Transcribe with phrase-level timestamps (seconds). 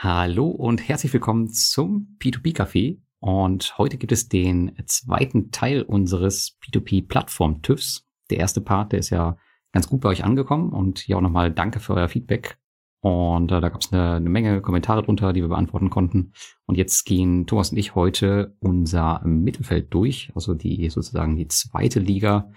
[0.00, 3.00] Hallo und herzlich willkommen zum P2P-Café.
[3.18, 8.06] Und heute gibt es den zweiten Teil unseres P2P-Plattform-TÜVs.
[8.30, 9.36] Der erste Part, der ist ja
[9.72, 12.60] ganz gut bei euch angekommen und hier auch nochmal danke für euer Feedback.
[13.00, 16.32] Und äh, da gab es eine, eine Menge Kommentare drunter, die wir beantworten konnten.
[16.66, 21.98] Und jetzt gehen Thomas und ich heute unser Mittelfeld durch, also die sozusagen die zweite
[21.98, 22.52] Liga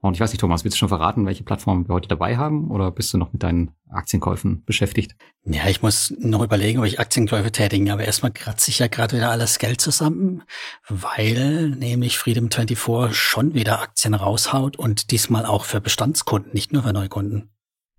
[0.00, 2.70] und ich weiß nicht, Thomas, willst du schon verraten, welche Plattform wir heute dabei haben
[2.70, 5.16] oder bist du noch mit deinen Aktienkäufen beschäftigt?
[5.44, 9.16] Ja, ich muss noch überlegen, ob ich Aktienkäufe tätigen, aber erstmal kratze ich ja gerade
[9.16, 10.44] wieder alles Geld zusammen,
[10.88, 16.84] weil nämlich Freedom 24 schon wieder Aktien raushaut und diesmal auch für Bestandskunden, nicht nur
[16.84, 17.50] für Neukunden.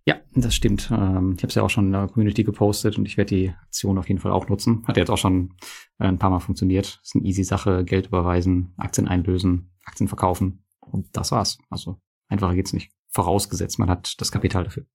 [0.05, 0.89] Ja, das stimmt.
[0.91, 3.49] Ähm, ich habe es ja auch schon in der Community gepostet und ich werde die
[3.49, 4.83] Aktion auf jeden Fall auch nutzen.
[4.87, 5.55] Hat ja jetzt auch schon
[5.99, 7.01] äh, ein paar Mal funktioniert.
[7.03, 11.57] Ist eine easy Sache, Geld überweisen, Aktien einlösen, Aktien verkaufen und das war's.
[11.69, 12.91] Also einfacher geht's nicht.
[13.11, 14.85] Vorausgesetzt, man hat das Kapital dafür.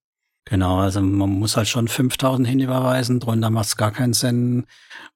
[0.44, 4.66] Genau, also man muss halt schon 5000 hinüberweisen, drunter macht's gar keinen Sinn.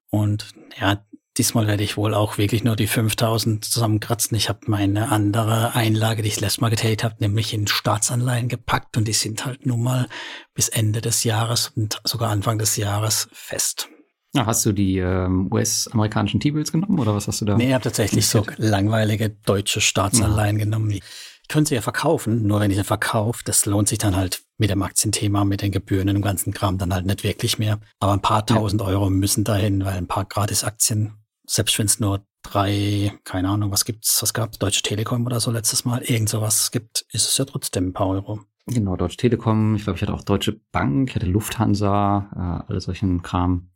[0.09, 1.05] Und ja,
[1.37, 4.35] diesmal werde ich wohl auch wirklich nur die 5000 zusammenkratzen.
[4.35, 8.97] Ich habe meine andere Einlage, die ich letztes Mal getätigt habe, nämlich in Staatsanleihen gepackt
[8.97, 10.09] und die sind halt nun mal
[10.53, 13.87] bis Ende des Jahres und sogar Anfang des Jahres fest.
[14.35, 17.57] Hast du die ähm, US-amerikanischen T-Bills genommen oder was hast du da?
[17.57, 20.65] Nee, ich habe tatsächlich so langweilige deutsche Staatsanleihen ja.
[20.65, 20.91] genommen.
[20.91, 21.01] Ich
[21.47, 24.69] könnte sie ja verkaufen, nur wenn ich sie verkaufe, das lohnt sich dann halt mit
[24.69, 27.79] dem Aktienthema, mit den Gebühren und dem ganzen Kram dann halt nicht wirklich mehr.
[27.99, 28.87] Aber ein paar tausend ja.
[28.87, 31.13] Euro müssen dahin, weil ein paar Gratis-Aktien,
[31.47, 35.49] selbst wenn es nur drei, keine Ahnung, was gibt's, was gab's, Deutsche Telekom oder so
[35.49, 38.41] letztes Mal, irgend sowas gibt, ist es ja trotzdem ein paar Euro.
[38.67, 42.81] Genau, Deutsche Telekom, ich glaube, ich hatte auch Deutsche Bank, ich hatte Lufthansa, äh, alle
[42.81, 43.71] solchen Kram.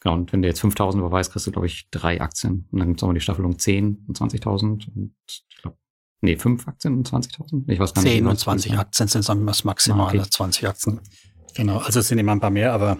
[0.00, 2.68] Genau, und wenn du jetzt 5000 überweist, kriegst du, glaube ich, drei Aktien.
[2.70, 5.76] Und dann gibt's auch mal die Staffelung 10 und 20.000 und ich glaube,
[6.20, 7.68] nee, fünf Aktien und 20.000?
[7.68, 8.12] Ich weiß gar nicht.
[8.12, 10.30] 10 und 20 Aktien sind dann das Maximale, ah, okay.
[10.30, 11.00] 20 Aktien.
[11.54, 12.98] Genau, also es sind immer ein paar mehr, aber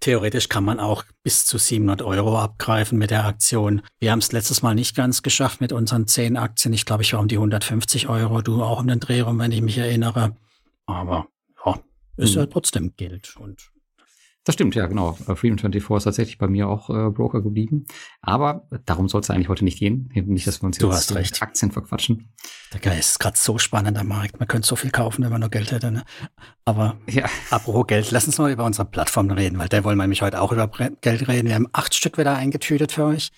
[0.00, 3.82] theoretisch kann man auch bis zu 700 Euro abgreifen mit der Aktion.
[4.00, 6.74] Wir haben es letztes Mal nicht ganz geschafft mit unseren 10 Aktien.
[6.74, 9.52] Ich glaube, ich war um die 150 Euro, du auch um den Dreh rum, wenn
[9.52, 10.36] ich mich erinnere.
[10.86, 11.28] Aber
[11.64, 11.80] ja,
[12.16, 12.40] ist hm.
[12.40, 13.70] ja trotzdem Geld und
[14.50, 15.16] das stimmt, ja, genau.
[15.28, 17.86] Äh, Freedom 24 ist tatsächlich bei mir auch äh, Broker geblieben.
[18.20, 20.10] Aber darum soll es eigentlich heute nicht gehen.
[20.12, 21.40] Nicht, dass wir uns du jetzt hast recht.
[21.40, 22.32] Aktien verquatschen.
[22.72, 24.40] Der Geist ist gerade so spannend am Markt.
[24.40, 25.92] Man könnte so viel kaufen, wenn man nur Geld hätte.
[25.92, 26.02] Ne?
[26.64, 27.26] Aber ja.
[27.50, 30.40] apropos Geld, lass uns mal über unsere Plattform reden, weil da wollen wir nämlich heute
[30.40, 30.68] auch über
[31.00, 31.46] Geld reden.
[31.46, 33.30] Wir haben acht Stück wieder eingetütet für euch.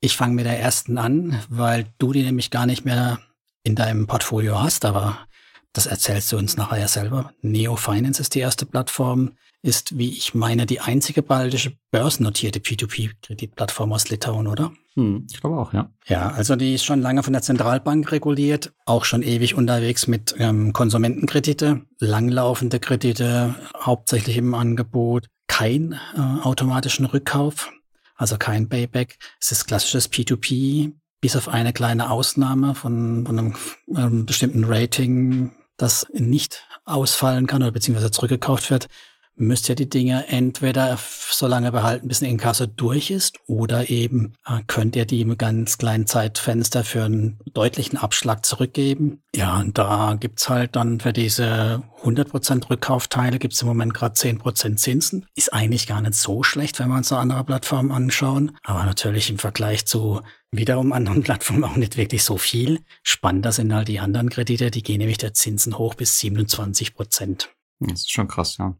[0.00, 3.20] Ich fange mit der ersten an, weil du die nämlich gar nicht mehr
[3.62, 5.18] in deinem Portfolio hast, aber
[5.72, 7.32] das erzählst du uns nachher ja selber.
[7.42, 13.92] Neo Finance ist die erste Plattform ist, wie ich meine, die einzige baltische börsennotierte P2P-Kreditplattform
[13.92, 14.72] aus Litauen, oder?
[14.94, 15.90] Hm, ich glaube auch, ja.
[16.06, 20.34] Ja, also die ist schon lange von der Zentralbank reguliert, auch schon ewig unterwegs mit
[20.38, 27.72] ähm, Konsumentenkredite, langlaufende Kredite, hauptsächlich im Angebot, kein äh, automatischen Rückkauf,
[28.14, 29.18] also kein Payback.
[29.40, 33.56] Es ist klassisches P2P, bis auf eine kleine Ausnahme von, von einem,
[33.94, 38.88] einem bestimmten Rating, das nicht ausfallen kann oder beziehungsweise zurückgekauft wird,
[39.38, 40.98] müsst ihr die Dinge entweder
[41.30, 45.38] so lange behalten, bis ein Inkasso durch ist, oder eben äh, könnt ihr die im
[45.38, 49.22] ganz kleinen Zeitfenster für einen deutlichen Abschlag zurückgeben.
[49.34, 54.76] Ja, und da gibt's halt dann für diese 100% Rückkaufteile gibt's im Moment gerade 10%
[54.76, 55.26] Zinsen.
[55.34, 58.56] Ist eigentlich gar nicht so schlecht, wenn wir uns eine andere Plattform anschauen.
[58.64, 60.20] Aber natürlich im Vergleich zu
[60.50, 62.80] wiederum anderen Plattformen auch nicht wirklich so viel.
[63.02, 67.50] Spannender sind halt die anderen Kredite, die gehen nämlich der Zinsen hoch bis 27 Prozent.
[67.80, 68.74] Das ist schon krass, ja.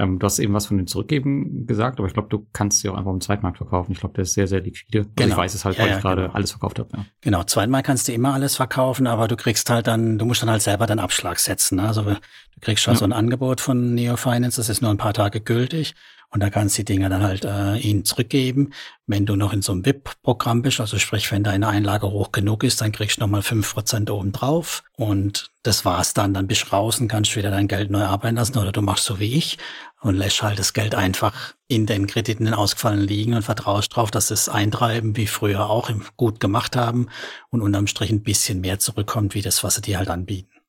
[0.00, 2.88] Ähm, du hast eben was von dem Zurückgeben gesagt, aber ich glaube, du kannst sie
[2.88, 3.92] auch einfach im Zweitmarkt verkaufen.
[3.92, 5.00] Ich glaube, der ist sehr, sehr liquide.
[5.00, 5.28] Also genau.
[5.28, 6.34] ich weiß es halt, weil ja, ich gerade genau.
[6.34, 6.88] alles verkauft habe.
[6.96, 7.04] Ja.
[7.20, 10.48] Genau, Zweitmarkt kannst du immer alles verkaufen, aber du kriegst halt dann, du musst dann
[10.48, 11.76] halt selber deinen Abschlag setzen.
[11.76, 11.86] Ne?
[11.86, 12.16] Also du
[12.62, 12.98] kriegst schon ja.
[12.98, 15.94] so ein Angebot von Neo Finance, das ist nur ein paar Tage gültig.
[16.32, 18.72] Und da kannst du die Dinger dann halt äh, ihnen zurückgeben.
[19.06, 22.62] Wenn du noch in so einem VIP-Programm bist, also sprich, wenn deine Einlage hoch genug
[22.62, 24.84] ist, dann kriegst du nochmal fünf Prozent oben drauf.
[24.96, 26.32] Und das war's dann.
[26.32, 28.58] Dann bist du raus und kannst wieder dein Geld neu arbeiten lassen.
[28.58, 29.58] Oder du machst so wie ich
[30.00, 34.12] und lässt halt das Geld einfach in den Krediten den ausgefallen liegen und vertraust drauf,
[34.12, 37.08] dass es eintreiben, wie früher auch gut gemacht haben
[37.50, 40.59] und unterm Strich ein bisschen mehr zurückkommt, wie das, was sie dir halt anbieten.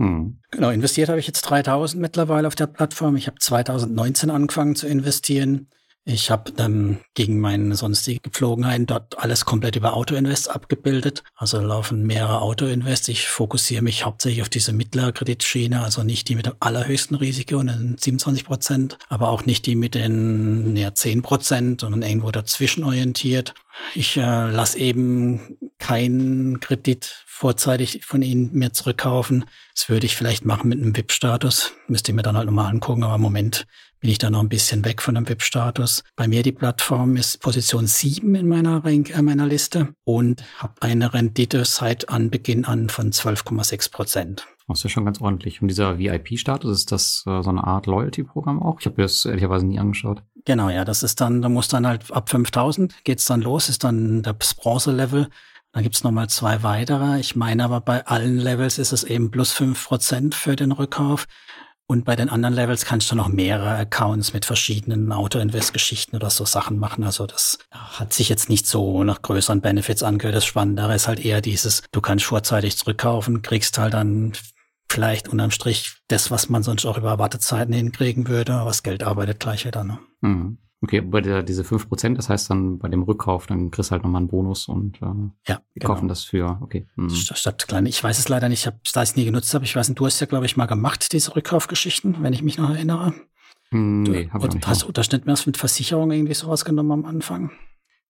[0.00, 0.38] Hm.
[0.50, 3.16] Genau, investiert habe ich jetzt 3000 mittlerweile auf der Plattform.
[3.16, 5.68] Ich habe 2019 angefangen zu investieren.
[6.12, 11.22] Ich habe dann gegen meine sonstige Gepflogenheiten dort alles komplett über Autoinvest abgebildet.
[11.36, 13.08] Also laufen mehrere Autoinvest.
[13.08, 17.62] Ich fokussiere mich hauptsächlich auf diese mittlere Kreditschiene, also nicht die mit dem allerhöchsten Risiko,
[17.62, 22.82] den 27 Prozent, aber auch nicht die mit den ja, 10 Prozent, sondern irgendwo dazwischen
[22.82, 23.54] orientiert.
[23.94, 29.44] Ich äh, lasse eben keinen Kredit vorzeitig von ihnen mir zurückkaufen.
[29.74, 31.72] Das würde ich vielleicht machen mit einem VIP-Status.
[31.88, 33.66] Müsste ich mir dann halt nochmal angucken, aber im Moment
[34.00, 36.02] bin ich da noch ein bisschen weg von dem VIP-Status.
[36.16, 41.12] Bei mir die Plattform ist Position 7 in meiner, äh, meiner Liste und habe eine
[41.12, 44.46] Rendite seit Anbeginn an von 12,6 Prozent.
[44.68, 45.60] Das ist ja schon ganz ordentlich.
[45.60, 48.80] Und dieser VIP-Status, ist das äh, so eine Art Loyalty-Programm auch?
[48.80, 50.22] Ich habe mir das ehrlicherweise nie angeschaut.
[50.46, 53.84] Genau, ja, das ist dann, da muss dann halt ab 5000 geht's dann los, ist
[53.84, 55.28] dann das Bronze-Level.
[55.72, 57.20] Dann gibt's nochmal zwei weitere.
[57.20, 61.26] Ich meine aber bei allen Levels ist es eben plus fünf Prozent für den Rückkauf.
[61.90, 66.44] Und bei den anderen Levels kannst du noch mehrere Accounts mit verschiedenen Auto-Invest-Geschichten oder so
[66.44, 67.02] Sachen machen.
[67.02, 70.36] Also das hat sich jetzt nicht so nach größeren Benefits angehört.
[70.36, 74.34] Das Spannendere ist halt eher dieses, du kannst vorzeitig zurückkaufen, kriegst halt dann
[74.88, 79.02] vielleicht unterm Strich das, was man sonst auch über Wartezeiten hinkriegen würde, aber das Geld
[79.02, 79.82] arbeitet gleich wieder.
[79.82, 79.98] Ne?
[80.20, 80.58] Mhm.
[80.82, 83.92] Okay, bei der, diese fünf Prozent, das heißt dann bei dem Rückkauf, dann kriegst du
[83.92, 85.06] halt nochmal einen Bonus und äh,
[85.46, 85.86] ja, genau.
[85.86, 86.86] kaufen das für, okay.
[86.96, 87.10] Mhm.
[87.10, 89.64] Statt kleine, ich weiß es leider nicht, ich hab, da ich es nie genutzt habe,
[89.64, 92.56] ich weiß nicht, du hast ja, glaube ich, mal gemacht, diese Rückkaufgeschichten, wenn ich mich
[92.56, 93.12] noch erinnere.
[93.70, 97.50] Hm, nee, hab ich nicht hast du Unterschnittmäßig mit Versicherung irgendwie sowas genommen am Anfang?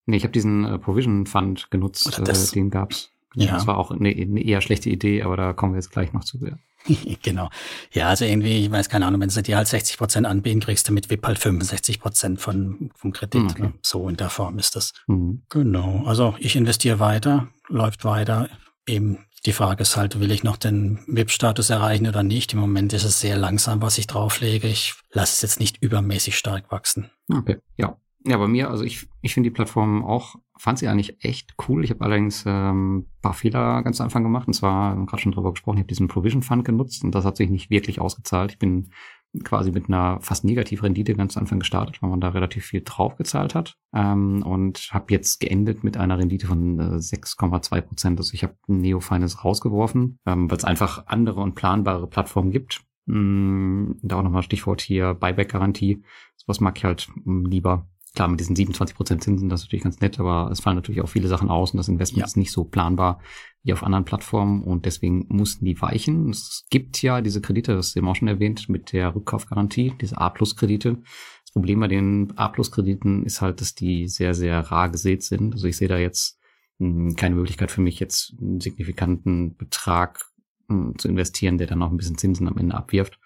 [0.07, 3.11] Nee, ich habe diesen äh, Provision Fund genutzt, äh, den gab's.
[3.35, 3.53] Ja.
[3.53, 6.25] Das war auch eine, eine eher schlechte Idee, aber da kommen wir jetzt gleich noch
[6.25, 6.39] zu.
[6.39, 6.57] Ja.
[7.23, 7.51] genau.
[7.93, 10.89] Ja, also irgendwie, ich weiß keine Ahnung, wenn sie dir halt 60 Prozent anbieten, kriegst
[10.89, 13.51] du mit WIP halt 65 Prozent von, vom Kredit.
[13.51, 13.63] Okay.
[13.63, 13.73] Ne?
[13.83, 14.93] So in der Form ist das.
[15.07, 15.43] Mhm.
[15.49, 16.05] Genau.
[16.07, 18.49] Also ich investiere weiter, läuft weiter.
[18.87, 22.53] Eben die Frage ist halt, will ich noch den WIP-Status erreichen oder nicht?
[22.53, 24.69] Im Moment ist es sehr langsam, was ich drauflege.
[24.69, 27.11] Ich lasse es jetzt nicht übermäßig stark wachsen.
[27.33, 27.97] Okay, ja.
[28.27, 31.85] Ja, bei mir, also ich, ich finde die Plattform auch, fand sie eigentlich echt cool.
[31.85, 34.47] Ich habe allerdings ähm, paar Fehler ganz am Anfang gemacht.
[34.47, 37.39] Und zwar, gerade schon drüber gesprochen, ich habe diesen Provision Fund genutzt und das hat
[37.39, 38.53] sich nicht wirklich ausgezahlt.
[38.53, 38.91] Ich bin
[39.45, 42.83] quasi mit einer fast negativen Rendite ganz am Anfang gestartet, weil man da relativ viel
[42.85, 43.77] draufgezahlt hat.
[43.95, 48.21] Ähm, und habe jetzt geendet mit einer Rendite von äh, 6,2 Prozent.
[48.21, 52.83] Also ich habe Neo Finance rausgeworfen, ähm, weil es einfach andere und planbare Plattformen gibt.
[53.07, 56.03] Mm, da auch nochmal Stichwort hier Buyback-Garantie.
[56.37, 60.01] Sowas mag ich halt mm, lieber Klar, mit diesen 27% Zinsen, das ist natürlich ganz
[60.01, 62.27] nett, aber es fallen natürlich auch viele Sachen aus und das Investment ja.
[62.27, 63.21] ist nicht so planbar
[63.63, 66.31] wie auf anderen Plattformen und deswegen mussten die weichen.
[66.31, 70.19] Es gibt ja diese Kredite, das ist eben auch schon erwähnt, mit der Rückkaufgarantie, diese
[70.19, 71.03] A-Plus-Kredite.
[71.45, 75.53] Das Problem bei den A-Plus-Krediten ist halt, dass die sehr, sehr rar gesät sind.
[75.53, 76.39] Also ich sehe da jetzt
[76.79, 80.25] hm, keine Möglichkeit für mich, jetzt einen signifikanten Betrag
[80.69, 83.17] hm, zu investieren, der dann noch ein bisschen Zinsen am Ende abwirft.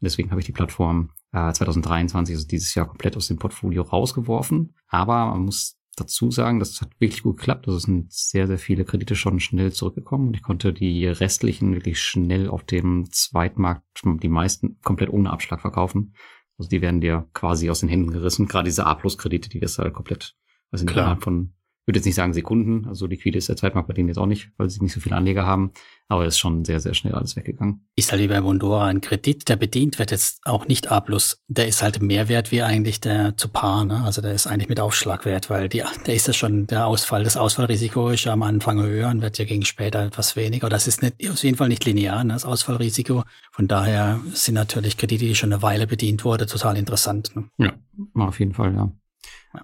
[0.00, 4.74] Und deswegen habe ich die Plattform 2023, also dieses Jahr komplett aus dem Portfolio rausgeworfen.
[4.88, 7.66] Aber man muss dazu sagen, das hat wirklich gut geklappt.
[7.66, 11.74] Also es sind sehr, sehr viele Kredite schon schnell zurückgekommen und ich konnte die restlichen
[11.74, 16.14] wirklich schnell auf dem Zweitmarkt, die meisten komplett ohne Abschlag verkaufen.
[16.58, 18.46] Also die werden dir quasi aus den Händen gerissen.
[18.46, 20.36] Gerade diese A-Plus-Kredite, die das halt komplett,
[20.70, 21.54] also innerhalb von
[21.86, 24.50] würde jetzt nicht sagen Sekunden, also liquide ist der Zeitmarkt bei denen jetzt auch nicht,
[24.56, 25.72] weil sie nicht so viele Anleger haben,
[26.08, 27.86] aber es ist schon sehr, sehr schnell alles weggegangen.
[27.96, 31.04] Ist halt wie bei Bondora ein Kredit, der bedient wird jetzt auch nicht A+,
[31.48, 34.02] der ist halt mehr wert wie eigentlich der zu Paar, ne?
[34.02, 37.36] also der ist eigentlich mit Aufschlagwert, weil die, der ist ja schon der Ausfall, das
[37.36, 41.02] Ausfallrisiko ist ja am Anfang höher und wird ja gegen später etwas weniger, das ist
[41.02, 42.32] nicht, auf jeden Fall nicht linear, ne?
[42.32, 47.36] das Ausfallrisiko, von daher sind natürlich Kredite, die schon eine Weile bedient wurde, total interessant.
[47.36, 47.44] Ne?
[47.58, 47.72] Ja,
[48.14, 48.90] auf jeden Fall, ja.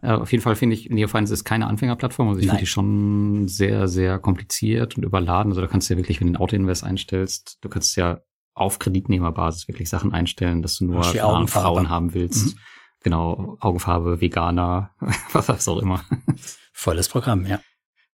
[0.02, 0.18] Ja.
[0.18, 2.28] Auf jeden Fall finde ich, Neofinance ist keine Anfängerplattform.
[2.28, 5.52] Also ich finde die schon sehr, sehr kompliziert und überladen.
[5.52, 8.20] Also da kannst du ja wirklich, wenn du den Auto-Invest einstellst, du kannst ja
[8.54, 12.54] auf Kreditnehmerbasis wirklich Sachen einstellen, dass du nur Frauen haben willst.
[12.54, 12.60] Mhm.
[13.02, 14.90] Genau, Augenfarbe, Veganer,
[15.32, 16.04] was auch immer.
[16.72, 17.60] Volles Programm, ja.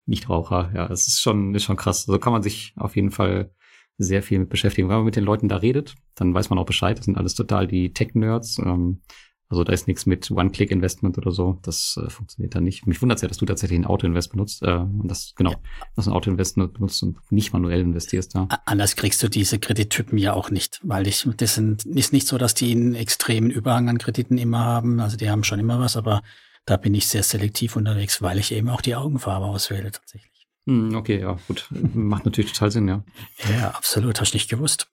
[0.07, 2.09] Nichtraucher, ja, es ist schon, ist schon krass.
[2.09, 3.51] Also kann man sich auf jeden Fall
[3.99, 4.89] sehr viel mit beschäftigen.
[4.89, 6.99] Wenn man mit den Leuten da redet, dann weiß man auch Bescheid.
[6.99, 8.59] Das sind alles total die Tech-Nerds.
[8.59, 9.03] Ähm,
[9.49, 11.59] also da ist nichts mit One-Click-Investment oder so.
[11.63, 12.87] Das äh, funktioniert da nicht.
[12.87, 15.59] Mich wundert ja, dass du tatsächlich ein Auto-Invest benutzt äh, und das genau, ja.
[15.95, 18.49] dass ein Auto-Invest benutzt und nicht manuell investierst da.
[18.65, 22.39] Anders kriegst du diese Kredittypen ja auch nicht, weil ich das sind ist nicht so,
[22.39, 24.99] dass die einen extremen Überhang an Krediten immer haben.
[24.99, 26.23] Also die haben schon immer was, aber
[26.65, 30.49] da bin ich sehr selektiv unterwegs, weil ich eben auch die Augenfarbe auswähle tatsächlich.
[30.69, 31.69] Hm, okay, ja, gut.
[31.71, 33.05] Macht natürlich total Sinn, ja.
[33.49, 34.21] Ja, absolut.
[34.21, 34.89] Hast nicht gewusst.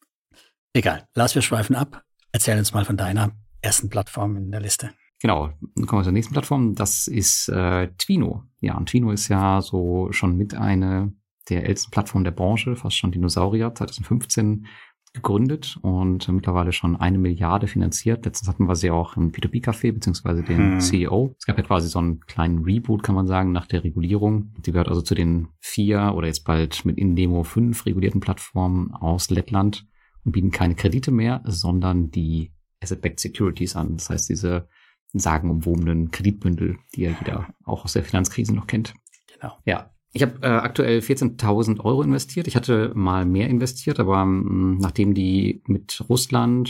[0.73, 1.07] Egal.
[1.15, 2.03] Lass wir schweifen ab.
[2.31, 3.31] Erzähl uns mal von deiner
[3.63, 4.91] ersten Plattform in der Liste.
[5.21, 6.75] Genau, dann kommen wir zur nächsten Plattform.
[6.75, 8.43] Das ist äh, Twino.
[8.59, 11.13] Ja, und Twino ist ja so schon mit eine
[11.49, 14.67] der ältesten Plattformen der Branche, fast schon Dinosaurier, 2015
[15.13, 18.25] gegründet und mittlerweile schon eine Milliarde finanziert.
[18.25, 20.79] Letztens hatten wir sie auch im P2P-Café, beziehungsweise den hm.
[20.79, 21.35] CEO.
[21.37, 24.53] Es gab ja quasi so einen kleinen Reboot, kann man sagen, nach der Regulierung.
[24.57, 29.29] Die gehört also zu den vier oder jetzt bald mit Indemo fünf regulierten Plattformen aus
[29.29, 29.85] Lettland
[30.25, 32.51] und bieten keine Kredite mehr, sondern die
[32.83, 33.97] Asset-Backed Securities an.
[33.97, 34.67] Das heißt, diese
[35.13, 38.93] sagenumwobenen Kreditbündel, die ja jeder auch aus der Finanzkrise noch kennt.
[39.33, 39.53] Genau.
[39.65, 39.89] Ja.
[40.15, 42.47] Ich habe äh, aktuell 14.000 Euro investiert.
[42.47, 46.69] Ich hatte mal mehr investiert, aber ähm, nachdem die mit Russland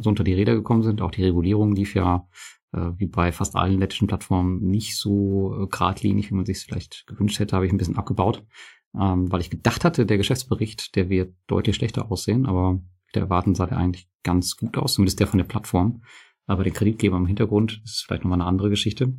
[0.00, 2.28] so unter die Räder gekommen sind, auch die Regulierung lief ja
[2.72, 7.06] äh, wie bei fast allen lettischen Plattformen nicht so äh, geradlinig, wie man sich vielleicht
[7.06, 8.44] gewünscht hätte, habe ich ein bisschen abgebaut,
[8.94, 12.80] ähm, weil ich gedacht hatte, der Geschäftsbericht, der wird deutlich schlechter aussehen, aber
[13.14, 16.02] der erwarten sah der eigentlich ganz gut aus, zumindest der von der Plattform.
[16.46, 19.14] Aber der Kreditgeber im Hintergrund ist vielleicht nochmal eine andere Geschichte.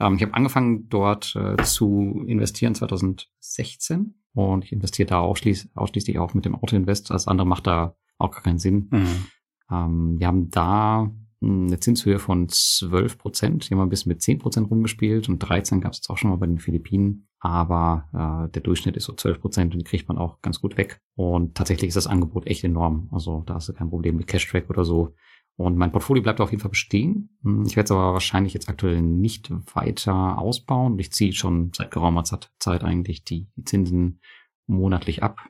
[0.00, 6.18] Ähm, ich habe angefangen dort äh, zu investieren 2016 und ich investiere da ausschließ ausschließlich
[6.18, 7.10] auch mit dem Autoinvest.
[7.10, 8.88] Alles andere macht da auch gar keinen Sinn.
[8.90, 9.26] Mhm.
[9.70, 11.10] Ähm, wir haben da
[11.42, 13.70] eine Zinshöhe von 12 Prozent.
[13.70, 16.30] Wir haben ein bisschen mit 10 Prozent rumgespielt und 13 gab es jetzt auch schon
[16.30, 17.25] mal bei den Philippinen.
[17.40, 20.76] Aber äh, der Durchschnitt ist so 12 Prozent und die kriegt man auch ganz gut
[20.76, 21.00] weg.
[21.14, 23.08] Und tatsächlich ist das Angebot echt enorm.
[23.12, 25.14] Also da hast du kein Problem mit Cash-Track oder so.
[25.56, 27.30] Und mein Portfolio bleibt auf jeden Fall bestehen.
[27.42, 30.98] Hm, ich werde es aber wahrscheinlich jetzt aktuell nicht weiter ausbauen.
[30.98, 34.20] Ich ziehe schon seit geraumer Zeit eigentlich die, Zinsen
[34.66, 35.40] monatlich ab.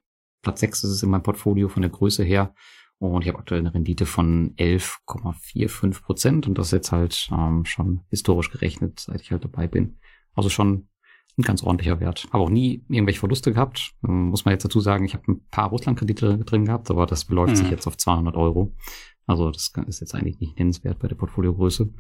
[0.43, 2.55] Platz 6 ist es in meinem Portfolio von der Größe her.
[2.99, 6.47] Und ich habe aktuell eine Rendite von 11,45 Prozent.
[6.47, 9.99] Und das ist jetzt halt ähm, schon historisch gerechnet, seit ich halt dabei bin.
[10.35, 10.89] Also schon
[11.39, 12.27] ein ganz ordentlicher Wert.
[12.33, 13.93] Habe auch nie irgendwelche Verluste gehabt.
[14.07, 17.27] Ähm, muss man jetzt dazu sagen, ich habe ein paar Russland-Kredite drin gehabt, aber das
[17.27, 17.57] beläuft mhm.
[17.57, 18.73] sich jetzt auf 200 Euro.
[19.27, 21.93] Also das ist jetzt eigentlich nicht nennenswert bei der Portfoliogröße.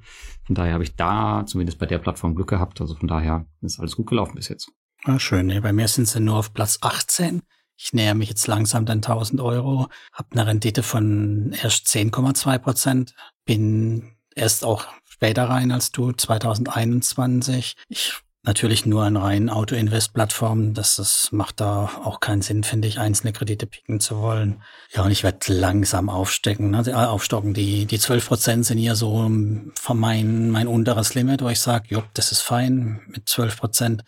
[0.45, 2.81] Von daher habe ich da zumindest bei der Plattform Glück gehabt.
[2.81, 4.71] Also von daher ist alles gut gelaufen bis jetzt.
[5.05, 5.47] Ah, schön.
[5.47, 7.43] Nee, bei mir sind sie nur auf Platz 18.
[7.77, 13.15] Ich näher mich jetzt langsam den 1000 Euro, habe eine Rendite von erst 10,2 Prozent,
[13.45, 17.75] bin erst auch später rein als du, 2021.
[17.89, 18.15] Ich
[18.47, 20.73] natürlich nur an reinen Auto-Invest-Plattformen.
[20.73, 24.63] Das, das macht da auch keinen Sinn, finde ich, einzelne Kredite picken zu wollen.
[24.95, 27.11] Ja, und ich werde langsam aufstecken, ne?
[27.11, 27.55] Aufstocken.
[27.55, 29.31] Die, die 12 Prozent sind hier so
[29.75, 34.05] von mein, mein unteres Limit, wo ich sage, jupp, das ist fein mit 12 Prozent.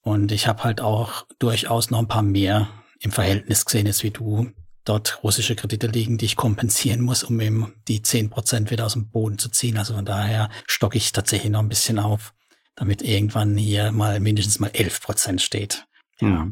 [0.00, 2.68] Und ich habe halt auch durchaus noch ein paar mehr
[3.00, 4.50] im Verhältnis gesehen, jetzt wie du
[4.84, 8.94] dort russische Kredite liegen, die ich kompensieren muss, um eben die 10 Prozent wieder aus
[8.94, 9.78] dem Boden zu ziehen.
[9.78, 12.32] Also von daher stocke ich tatsächlich noch ein bisschen auf
[12.74, 15.86] damit irgendwann hier mal mindestens mal 11 Prozent steht.
[16.20, 16.28] Ja.
[16.28, 16.48] ja.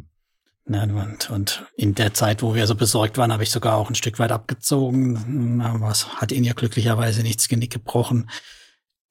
[0.68, 3.94] Und, und in der Zeit, wo wir so besorgt waren, habe ich sogar auch ein
[3.94, 5.60] Stück weit abgezogen.
[5.62, 8.30] Aber es hat ihn ja glücklicherweise nichts Genick gebrochen.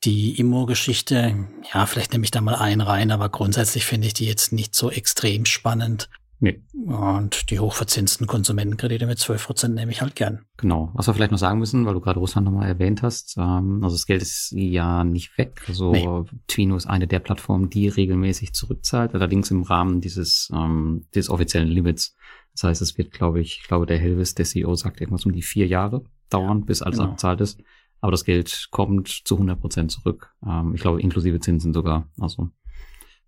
[0.06, 1.36] Die Immo-Geschichte,
[1.74, 4.74] ja, vielleicht nehme ich da mal einen rein, aber grundsätzlich finde ich die jetzt nicht
[4.74, 6.10] so extrem spannend.
[6.42, 6.64] Nee.
[6.86, 10.46] Und die hochverzinsten Konsumentenkredite mit 12 Prozent nehme ich halt gern.
[10.56, 10.90] Genau.
[10.94, 13.96] Was wir vielleicht noch sagen müssen, weil du gerade Russland nochmal erwähnt hast, ähm, also
[13.96, 15.62] das Geld ist ja nicht weg.
[15.68, 16.40] Also nee.
[16.48, 21.68] Twino ist eine der Plattformen, die regelmäßig zurückzahlt, allerdings im Rahmen dieses, ähm, dieses offiziellen
[21.68, 22.16] Limits.
[22.54, 25.34] Das heißt, es wird, glaube ich, ich glaube, der Helvis, der CEO, sagt irgendwas um
[25.34, 27.12] die vier Jahre dauern, bis alles genau.
[27.12, 27.62] abzahlt ist.
[28.02, 30.34] Aber das Geld kommt zu 100 Prozent zurück.
[30.46, 32.10] Ähm, ich glaube, inklusive Zinsen sogar.
[32.18, 32.50] Also,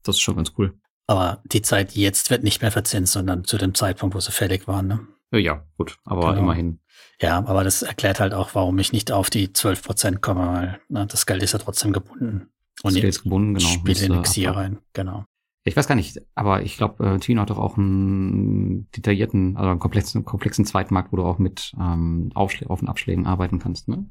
[0.04, 0.80] das ist schon ganz cool.
[1.12, 4.66] Aber die Zeit jetzt wird nicht mehr verzinst, sondern zu dem Zeitpunkt, wo sie fällig
[4.70, 4.88] waren.
[4.88, 5.40] Ne?
[5.42, 6.40] Ja, gut, aber genau.
[6.40, 6.80] immerhin.
[7.20, 10.80] Ja, aber das erklärt halt auch, warum ich nicht auf die 12 Prozent komme, weil
[10.88, 12.48] na, das Geld ist ja trotzdem gebunden.
[12.82, 13.68] Und das Geld ist gebunden, genau.
[13.68, 15.26] Spielt in nichts hier rein, genau.
[15.66, 19.70] Ich weiß gar nicht, aber ich glaube, äh, Tino hat doch auch einen detaillierten, also
[19.70, 23.90] einen komplexen, komplexen Zweitmarkt, wo du auch mit ähm, Aufschlä auf und Abschlägen arbeiten kannst,
[23.90, 24.06] ne?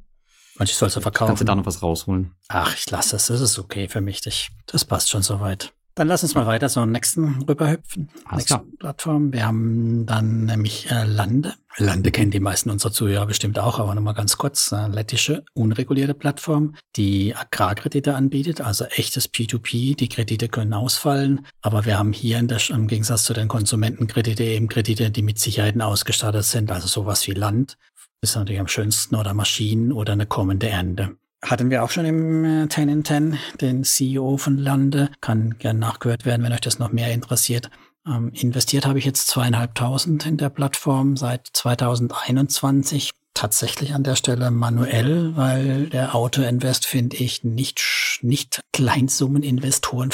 [0.59, 1.28] Manche sollst du verkaufen.
[1.28, 2.35] Kannst du da noch was rausholen?
[2.49, 3.28] Ach, ich lasse es.
[3.28, 4.21] Das ist okay für mich.
[4.21, 5.73] Das, das passt schon soweit.
[5.94, 8.09] Dann lass uns mal weiter zur nächsten rüberhüpfen.
[8.32, 8.61] Nächste.
[8.78, 9.32] Plattform.
[9.32, 11.54] Wir haben dann nämlich äh, Lande.
[11.76, 14.73] Lande kennen die meisten unserer Zuhörer bestimmt auch, aber nochmal ganz kurz.
[14.73, 19.97] Äh, lettische, unregulierte Plattform, die Agrarkredite anbietet, also echtes P2P.
[19.97, 24.44] Die Kredite können ausfallen, aber wir haben hier in der, im Gegensatz zu den Konsumentenkredite
[24.44, 27.76] eben Kredite, die mit Sicherheiten ausgestattet sind, also sowas wie Land.
[28.23, 32.68] ist natürlich am schönsten oder Maschinen oder eine kommende Ernte hatten wir auch schon im
[32.68, 35.11] 10 in 10 den CEO von Lande.
[35.20, 37.70] Kann gern nachgehört werden, wenn euch das noch mehr interessiert.
[38.06, 43.11] Ähm, investiert habe ich jetzt zweieinhalbtausend in der Plattform seit 2021.
[43.32, 50.11] Tatsächlich an der Stelle manuell, weil der Auto-Invest, finde ich, nicht, nicht Kleinsummen-Investoren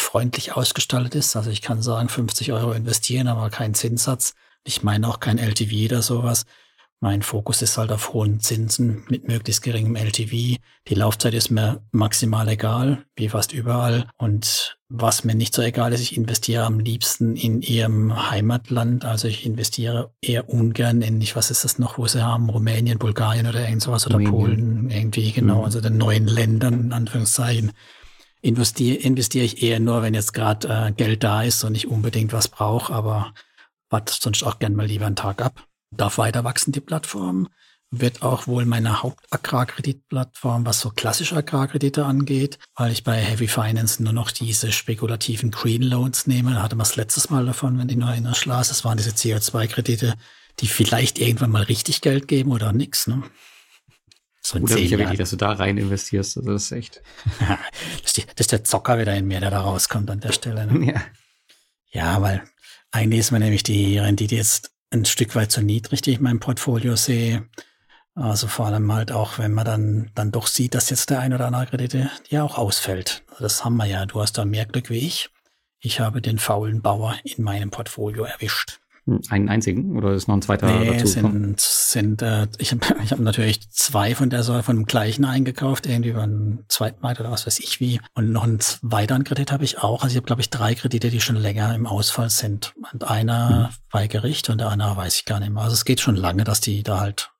[0.52, 1.34] ausgestaltet ist.
[1.34, 4.34] Also ich kann sagen, 50 Euro investieren, aber kein Zinssatz.
[4.64, 6.44] Ich meine auch kein LTV oder sowas.
[7.00, 10.56] Mein Fokus ist halt auf hohen Zinsen mit möglichst geringem LTV.
[10.88, 14.08] Die Laufzeit ist mir maximal egal, wie fast überall.
[14.16, 19.04] Und was mir nicht so egal ist, ich investiere am liebsten in ihrem Heimatland.
[19.04, 22.98] Also ich investiere eher ungern in, ich was ist das noch, wo sie haben, Rumänien,
[22.98, 24.18] Bulgarien oder irgend sowas oder.
[24.18, 25.64] Polen, irgendwie, genau, mhm.
[25.64, 27.72] also den neuen Ländern, in Anführungszeichen.
[28.40, 32.32] Investiere, investiere ich eher nur, wenn jetzt gerade äh, Geld da ist und ich unbedingt
[32.32, 33.34] was brauche, aber
[33.90, 37.48] warte sonst auch gern mal lieber einen Tag ab darf weiter wachsen, die Plattform.
[37.92, 44.02] wird auch wohl meine Hauptagrarkreditplattform, was so klassische Agrarkredite angeht, weil ich bei Heavy Finance
[44.02, 46.54] nur noch diese spekulativen Green Loans nehme.
[46.54, 48.68] Da hatte man das letztes Mal davon, wenn die noch in der Schlaß.
[48.68, 50.14] Das waren diese CO2-Kredite,
[50.58, 53.06] die vielleicht irgendwann mal richtig Geld geben oder nix.
[53.06, 53.22] Ne?
[54.46, 56.36] So Oder ich wirklich, dass du da rein investierst.
[56.36, 57.02] Also das ist echt.
[57.38, 60.32] das, ist die, das ist der Zocker wieder in mir, der da rauskommt an der
[60.32, 60.66] Stelle.
[60.66, 60.86] Ne?
[60.92, 61.02] Ja.
[61.92, 62.42] Ja, weil
[62.90, 66.24] eigentlich ist mir nämlich die Rendite jetzt ein Stück weit zu niedrig, die ich in
[66.24, 67.48] meinem Portfolio sehe.
[68.14, 71.34] Also vor allem halt auch, wenn man dann, dann doch sieht, dass jetzt der ein
[71.34, 73.22] oder andere Kredite ja auch ausfällt.
[73.38, 74.06] Das haben wir ja.
[74.06, 75.28] Du hast da mehr Glück wie ich.
[75.80, 78.80] Ich habe den faulen Bauer in meinem Portfolio erwischt.
[79.28, 81.06] Einen einzigen oder ist noch ein zweiter nee, dazu?
[81.06, 85.24] Sind, sind, äh, ich habe ich hab natürlich zwei von der Säule von dem gleichen
[85.24, 88.00] eingekauft, irgendwie über einen zweiten Markt oder was weiß ich wie.
[88.14, 90.02] Und noch einen weiteren Kredit habe ich auch.
[90.02, 92.74] Also ich habe, glaube ich, drei Kredite, die schon länger im Ausfall sind.
[92.92, 93.76] Und einer hm.
[93.92, 95.62] bei Gericht und der andere weiß ich gar nicht mehr.
[95.62, 97.30] Also es geht schon lange, dass die da halt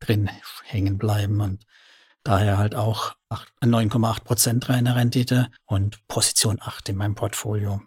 [0.00, 0.28] drin
[0.64, 1.64] hängen bleiben und
[2.24, 3.14] daher halt auch
[3.62, 7.80] 9,8 Prozent reine Rendite und Position 8 in meinem Portfolio.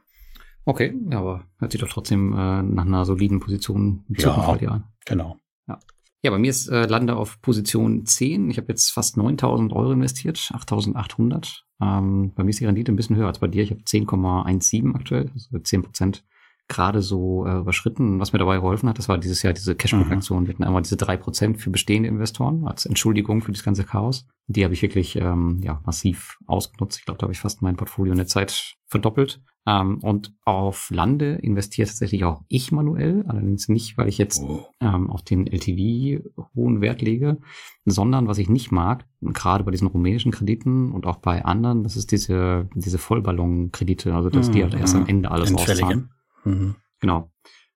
[0.67, 4.83] Okay, ja, aber hört sich doch trotzdem äh, nach einer soliden Position ja, an.
[5.05, 5.37] Genau.
[5.65, 5.79] Ja.
[6.23, 8.49] Ja, bei mir ist äh, Lande auf Position 10.
[8.49, 11.65] Ich habe jetzt fast 9000 Euro investiert, 8800.
[11.81, 13.63] Ähm, bei mir ist die Rendite ein bisschen höher als bei dir.
[13.63, 16.25] Ich habe 10,17 aktuell, also 10 Prozent
[16.67, 18.19] gerade so äh, überschritten.
[18.19, 20.43] Was mir dabei geholfen hat, das war dieses Jahr diese Cashback-Aktion.
[20.43, 20.47] Mhm.
[20.47, 24.27] Wir hatten einmal diese drei Prozent für bestehende Investoren als Entschuldigung für das ganze Chaos.
[24.47, 26.99] Die habe ich wirklich ähm, ja, massiv ausgenutzt.
[26.99, 29.41] Ich glaube, da habe ich fast mein Portfolio in der Zeit verdoppelt.
[29.67, 34.65] Ähm, und auf Lande investiert tatsächlich auch ich manuell, allerdings nicht, weil ich jetzt oh.
[34.79, 36.23] ähm, auf den LTV
[36.55, 37.37] hohen Wert lege,
[37.83, 41.97] sondern was ich nicht mag, gerade bei diesen rumänischen Krediten und auch bei anderen, das
[41.97, 44.51] ist diese, diese Vollballonkredite, also dass mhm.
[44.53, 46.11] die halt erst am Ende alles auszahlen.
[46.47, 46.75] Mhm.
[46.99, 47.31] Genau.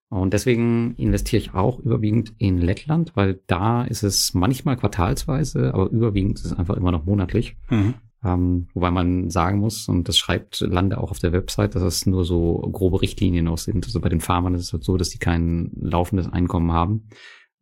[0.09, 5.89] Und deswegen investiere ich auch überwiegend in Lettland, weil da ist es manchmal quartalsweise, aber
[5.89, 7.55] überwiegend ist es einfach immer noch monatlich.
[7.69, 7.93] Mhm.
[8.23, 12.05] Ähm, wobei man sagen muss, und das schreibt Lande auch auf der Website, dass es
[12.05, 13.85] nur so grobe Richtlinien aus sind.
[13.85, 17.07] Also bei den Farmern ist es halt so, dass die kein laufendes Einkommen haben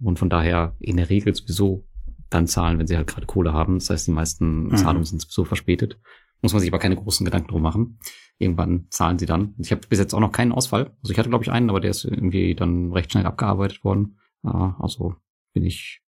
[0.02, 1.86] und von daher in der Regel sowieso
[2.30, 3.80] dann zahlen, wenn sie halt gerade Kohle haben.
[3.80, 4.76] Das heißt, die meisten mhm.
[4.76, 6.00] Zahlungen sind sowieso verspätet.
[6.42, 8.00] Muss man sich aber keine großen Gedanken drum machen.
[8.38, 9.56] Irgendwann zahlen sie dann.
[9.58, 10.96] Ich habe bis jetzt auch noch keinen Ausfall.
[11.02, 14.18] Also ich hatte, glaube ich, einen, aber der ist irgendwie dann recht schnell abgearbeitet worden.
[14.44, 15.16] Also
[15.54, 16.02] bin ich,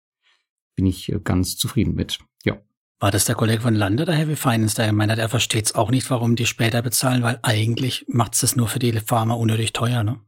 [0.76, 2.20] bin ich ganz zufrieden mit.
[2.46, 2.58] Ja.
[3.00, 5.76] War das der Kollege von Lande, der Heavy Finance, der gemeint hat, er versteht es
[5.76, 9.38] auch nicht, warum die später bezahlen, weil eigentlich macht es das nur für die Farmer
[9.38, 10.22] unnötig teuer, ne?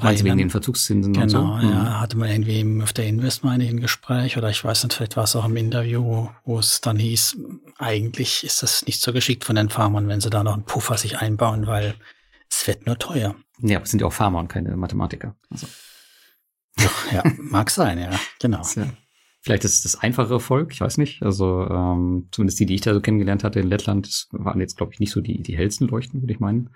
[0.00, 1.38] Also wegen den Verzugszinsen genau, und so.
[1.38, 1.82] Genau, ja.
[1.82, 2.00] Mhm.
[2.00, 5.16] Hatte man irgendwie auf der Invest, meine ich, ein Gespräch oder ich weiß nicht, vielleicht
[5.16, 7.36] war es auch im Interview, wo es dann hieß,
[7.78, 10.96] eigentlich ist das nicht so geschickt von den Farmern, wenn sie da noch einen Puffer
[10.98, 11.94] sich einbauen, weil
[12.50, 13.34] es wird nur teuer.
[13.62, 15.36] Ja, aber es sind ja auch Farmer und keine Mathematiker.
[15.50, 15.66] Also.
[17.12, 18.62] Ja, mag sein, ja, genau.
[18.74, 18.86] Ja,
[19.42, 21.22] vielleicht ist das einfache Volk, ich weiß nicht.
[21.22, 24.92] Also ähm, zumindest die, die ich da so kennengelernt hatte in Lettland, waren jetzt, glaube
[24.92, 26.70] ich, nicht so die, die hellsten Leuchten, würde ich meinen.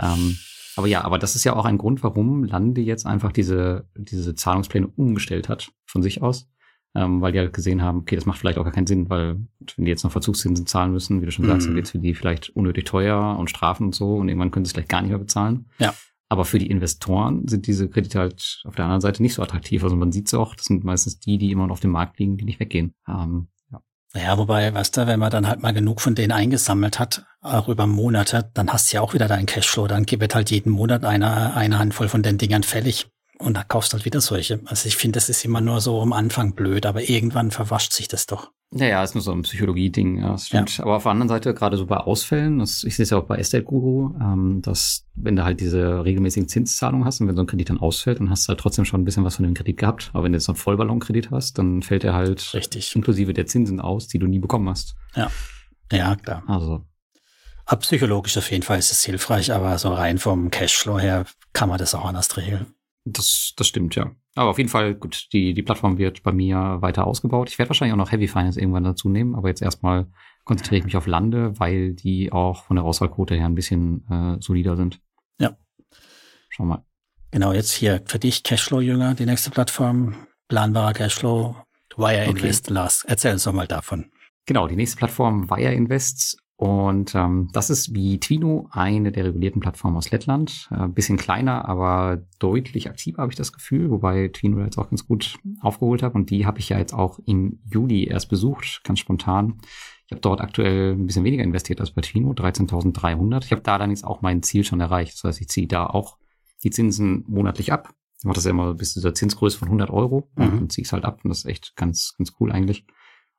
[0.00, 0.38] Ähm,
[0.76, 4.34] aber ja, aber das ist ja auch ein Grund, warum Lande jetzt einfach diese, diese
[4.34, 6.48] Zahlungspläne umgestellt hat von sich aus.
[6.96, 9.34] Ähm, weil die halt gesehen haben, okay, das macht vielleicht auch gar keinen Sinn, weil
[9.76, 11.76] wenn die jetzt noch Verzugszinsen zahlen müssen, wie du schon sagst, dann mhm.
[11.76, 14.68] wird es für die vielleicht unnötig teuer und Strafen und so und irgendwann können sie
[14.68, 15.66] es vielleicht gar nicht mehr bezahlen.
[15.80, 15.92] Ja.
[16.28, 19.82] Aber für die Investoren sind diese Kredite halt auf der anderen Seite nicht so attraktiv.
[19.82, 22.18] Also man sieht es auch, das sind meistens die, die immer noch auf dem Markt
[22.20, 22.94] liegen, die nicht weggehen.
[23.08, 23.48] Ähm,
[24.16, 27.68] ja, wobei, weißt du, wenn man dann halt mal genug von denen eingesammelt hat, auch
[27.68, 29.88] über Monate, dann hast du ja auch wieder deinen Cashflow.
[29.88, 33.08] Dann wird halt jeden Monat eine, eine Handvoll von den Dingern fällig.
[33.38, 34.60] Und da kaufst halt wieder solche.
[34.66, 38.06] Also ich finde, das ist immer nur so am Anfang blöd, aber irgendwann verwascht sich
[38.06, 38.52] das doch.
[38.76, 40.78] Naja, ist nur so ein Psychologie-Ding, ja, das stimmt.
[40.78, 40.84] Ja.
[40.84, 43.24] Aber auf der anderen Seite, gerade so bei Ausfällen, das, ich sehe es ja auch
[43.24, 47.42] bei Estate Guru, ähm, dass wenn du halt diese regelmäßigen Zinszahlungen hast und wenn so
[47.42, 49.54] ein Kredit dann ausfällt, dann hast du halt trotzdem schon ein bisschen was von dem
[49.54, 50.10] Kredit gehabt.
[50.12, 52.96] Aber wenn du jetzt noch Vollballonkredit hast, dann fällt er halt Richtig.
[52.96, 54.96] inklusive der Zinsen aus, die du nie bekommen hast.
[55.14, 55.30] Ja.
[55.92, 56.42] Ja, klar.
[56.48, 56.84] Also.
[57.66, 61.68] Ab psychologisch auf jeden Fall ist es hilfreich, aber so rein vom Cashflow her kann
[61.68, 62.66] man das auch anders regeln.
[63.04, 64.12] Das, das stimmt, ja.
[64.34, 67.50] Aber auf jeden Fall, gut, die, die Plattform wird bei mir weiter ausgebaut.
[67.50, 70.06] Ich werde wahrscheinlich auch noch Heavy Finance irgendwann dazu nehmen, aber jetzt erstmal
[70.44, 74.40] konzentriere ich mich auf Lande, weil die auch von der Auswahlquote her ein bisschen äh,
[74.40, 75.00] solider sind.
[75.38, 75.56] Ja.
[76.48, 76.84] Schau mal.
[77.30, 80.14] Genau, jetzt hier für dich Cashflow-Jünger, die nächste Plattform,
[80.48, 81.56] planbarer Cashflow,
[81.96, 82.74] Wire Invest, okay.
[82.74, 83.04] Lars.
[83.06, 84.10] Erzähl uns doch mal davon.
[84.46, 89.60] Genau, die nächste Plattform Wire Invest und ähm, das ist wie Twino eine der regulierten
[89.60, 90.68] Plattformen aus Lettland.
[90.70, 95.06] Äh, bisschen kleiner, aber deutlich aktiver habe ich das Gefühl, wobei Twino jetzt auch ganz
[95.06, 96.14] gut aufgeholt hat.
[96.14, 99.58] Und die habe ich ja jetzt auch im Juli erst besucht, ganz spontan.
[100.06, 103.44] Ich habe dort aktuell ein bisschen weniger investiert als bei Twino, 13.300.
[103.44, 105.14] Ich habe da dann jetzt auch mein Ziel schon erreicht.
[105.14, 106.18] Das heißt, ich ziehe da auch
[106.62, 107.92] die Zinsen monatlich ab.
[108.22, 110.58] macht das ja immer bis zu dieser Zinsgröße von 100 Euro Mhm.
[110.58, 112.86] und zieh's halt ab und das ist echt ganz, ganz cool eigentlich.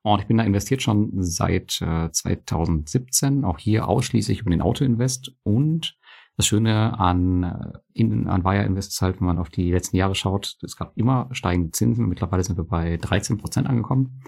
[0.06, 5.32] Und ich bin da investiert schon seit äh, 2017, auch hier ausschließlich über den Autoinvest
[5.42, 5.98] und
[6.38, 9.96] das Schöne an, äh, in, an Wire Invest ist halt, wenn man auf die letzten
[9.98, 12.08] Jahre schaut, es gab immer steigende Zinsen.
[12.08, 14.22] Mittlerweile sind wir bei 13 Prozent angekommen.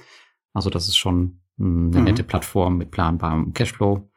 [0.52, 2.04] Also das ist schon mh, eine Mhm.
[2.06, 4.10] nette Plattform mit planbarem Cashflow.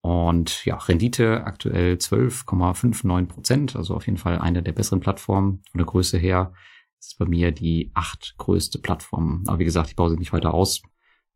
[0.00, 5.62] Und ja, Rendite aktuell 12,59 Prozent, also auf jeden Fall eine der besseren Plattformen.
[5.70, 6.52] Von der Größe her
[7.00, 9.44] ist bei mir die acht größte Plattform.
[9.46, 10.82] Aber wie gesagt, ich baue sie nicht weiter aus.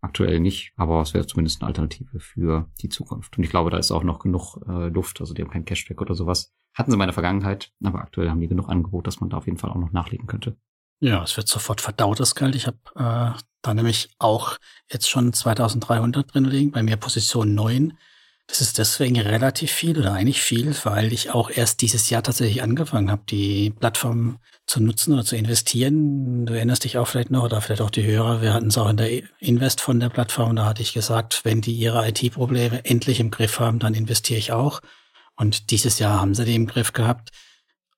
[0.01, 3.39] Aktuell nicht, aber es wäre zumindest eine Alternative für die Zukunft.
[3.39, 5.21] Und ich glaube, da ist auch noch genug äh, Luft.
[5.21, 6.53] Also die haben keinen Cashback oder sowas.
[6.75, 9.47] Hatten sie in meiner Vergangenheit, aber aktuell haben die genug Angebot, dass man da auf
[9.47, 10.57] jeden Fall auch noch nachlegen könnte.
[11.01, 12.55] Ja, es wird sofort verdaut, das Geld.
[12.55, 14.59] Ich habe äh, da nämlich auch
[14.91, 17.97] jetzt schon 2300 drin liegen, bei mir Position 9.
[18.47, 22.63] Das ist deswegen relativ viel oder eigentlich viel, weil ich auch erst dieses Jahr tatsächlich
[22.63, 26.47] angefangen habe, die Plattform zu nutzen oder zu investieren.
[26.47, 28.43] Du erinnerst dich auch vielleicht noch oder vielleicht auch die Hörer.
[28.43, 30.57] Wir hatten es auch in der Invest von der Plattform.
[30.57, 34.53] Da hatte ich gesagt, wenn die ihre IT-Probleme endlich im Griff haben, dann investiere ich
[34.53, 34.81] auch.
[35.37, 37.31] Und dieses Jahr haben sie die im Griff gehabt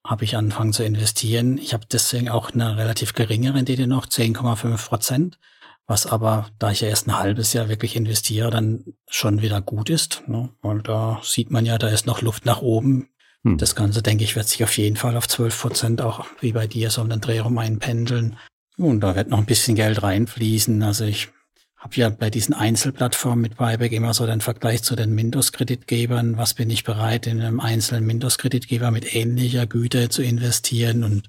[0.07, 1.59] habe ich angefangen zu investieren.
[1.59, 5.39] Ich habe deswegen auch eine relativ geringe Rendite noch, 10,5 Prozent,
[5.87, 9.89] was aber, da ich ja erst ein halbes Jahr wirklich investiere, dann schon wieder gut
[9.89, 10.25] ist.
[10.27, 10.51] Ne?
[10.63, 13.09] Weil da sieht man ja, da ist noch Luft nach oben.
[13.45, 13.59] Hm.
[13.59, 16.67] Das Ganze, denke ich, wird sich auf jeden Fall auf 12 Prozent auch wie bei
[16.67, 18.37] dir so um den Dreh rum einpendeln.
[18.77, 20.83] Und da wird noch ein bisschen Geld reinfließen.
[20.83, 21.29] Also ich
[21.77, 26.37] habe ja bei diesen Einzelplattformen mit Buyback immer so den Vergleich zu den Mintos-Kreditgebern.
[26.37, 31.05] Was bin ich bereit, in einem einzelnen Mintos-Kreditgeber mit ähnlicher Güte zu investieren?
[31.05, 31.29] Und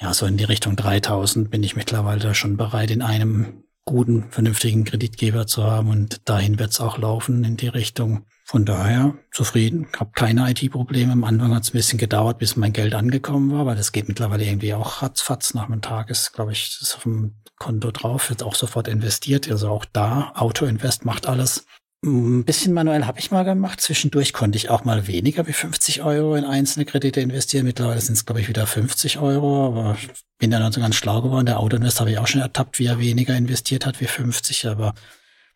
[0.00, 4.84] ja, so in die Richtung 3000 bin ich mittlerweile schon bereit, in einem guten, vernünftigen
[4.84, 5.88] Kreditgeber zu haben.
[5.88, 8.26] Und dahin wird es auch laufen in die Richtung.
[8.46, 11.12] Von daher zufrieden, habe keine IT-Probleme.
[11.12, 14.06] Am Anfang hat es ein bisschen gedauert, bis mein Geld angekommen war, weil das geht
[14.06, 15.54] mittlerweile irgendwie auch ratzfatz.
[15.54, 19.50] Nach einem Tag ist, glaube ich, das auf dem Konto drauf, wird auch sofort investiert.
[19.50, 21.66] Also auch da, Auto-Invest macht alles.
[22.06, 23.80] Ein bisschen manuell habe ich mal gemacht.
[23.80, 27.64] Zwischendurch konnte ich auch mal weniger wie 50 Euro in einzelne Kredite investieren.
[27.64, 29.66] Mittlerweile sind es, glaube ich, wieder 50 Euro.
[29.68, 31.46] Aber ich bin dann also ganz schlau geworden.
[31.46, 34.66] Der Autoinvest habe ich auch schon ertappt, wie er weniger investiert hat wie 50.
[34.68, 34.94] Aber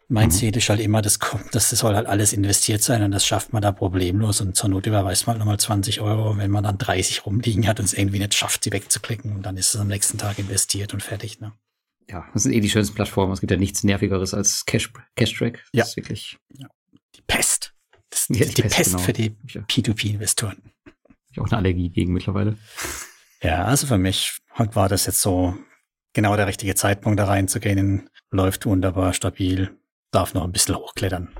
[0.08, 0.32] mein Mhm.
[0.32, 3.52] Ziel ist halt immer, das, kommt- das soll halt alles investiert sein und das schafft
[3.52, 4.40] man da problemlos.
[4.40, 7.78] Und zur Not überweist man halt nochmal 20 Euro, wenn man dann 30 rumliegen hat
[7.78, 9.32] und es irgendwie nicht schafft, sie wegzuklicken.
[9.32, 11.40] Und dann ist es am nächsten Tag investiert und fertig.
[11.40, 11.52] Ne?
[12.11, 13.33] Ja, das sind eh die schönsten Plattformen.
[13.33, 15.64] Es gibt ja nichts nervigeres als Cash, Cash-Track.
[15.73, 15.83] Ja.
[15.83, 16.38] Das ist wirklich
[17.16, 17.75] Die Pest.
[18.11, 19.03] Das ist Ja, die, die Pest, Pest, genau.
[19.03, 20.62] für die hab ich ja- P2P-Investoren.
[20.87, 20.94] hab
[21.31, 22.57] ich auch eine Allergie gegen mittlerweile.
[23.42, 25.57] Ja, also für mich war das jetzt so
[26.14, 28.09] genau der richtige Zeitpunkt, da reinzugehen.
[28.31, 29.77] Läuft wunderbar, stabil,
[30.11, 31.33] darf noch ein bisschen hochklettern.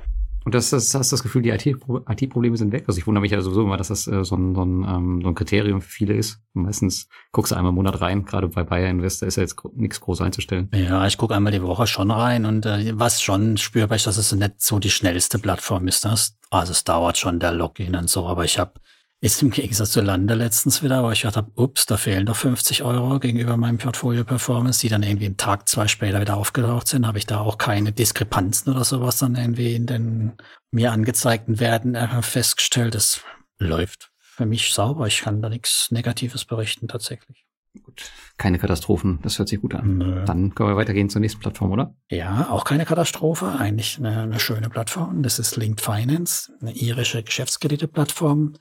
[0.48, 2.84] Und das, das hast das Gefühl, die IT-Probleme sind weg.
[2.88, 5.20] Also ich wundere mich ja sowieso immer, dass das äh, so, ein, so, ein, ähm,
[5.20, 6.40] so ein Kriterium für viele ist.
[6.54, 9.62] Meistens guckst du einmal im Monat rein, gerade bei Bayer Invest, da ist ja jetzt
[9.74, 10.70] nichts groß einzustellen.
[10.72, 14.16] Ja, ich gucke einmal die Woche schon rein und äh, was schon spürbar ist, dass
[14.16, 16.06] es nicht so die schnellste Plattform ist.
[16.06, 16.38] Das.
[16.48, 18.72] Also es dauert schon der Login und so, aber ich habe
[19.20, 22.37] ist im Gegensatz zu Lande letztens wieder, wo ich gedacht habe, ups, da fehlen doch
[22.37, 26.87] 50 Euro gegenüber meinem Portfolio Performance, die dann irgendwie einen Tag, zwei später wieder aufgetaucht
[26.87, 30.33] sind, habe ich da auch keine Diskrepanzen oder sowas dann irgendwie in den
[30.70, 32.94] mir angezeigten Werten festgestellt.
[32.94, 33.22] Das
[33.59, 35.09] läuft für mich sauber.
[35.09, 37.44] Ich kann da nichts Negatives berichten tatsächlich.
[37.83, 39.98] Gut, keine Katastrophen, das hört sich gut an.
[39.98, 40.24] Nö.
[40.24, 41.94] Dann können wir weitergehen zur nächsten Plattform, oder?
[42.11, 43.57] Ja, auch keine Katastrophe.
[43.59, 45.22] Eigentlich eine, eine schöne Plattform.
[45.22, 48.54] Das ist Linked Finance, eine irische Geschäftskredite-Plattform.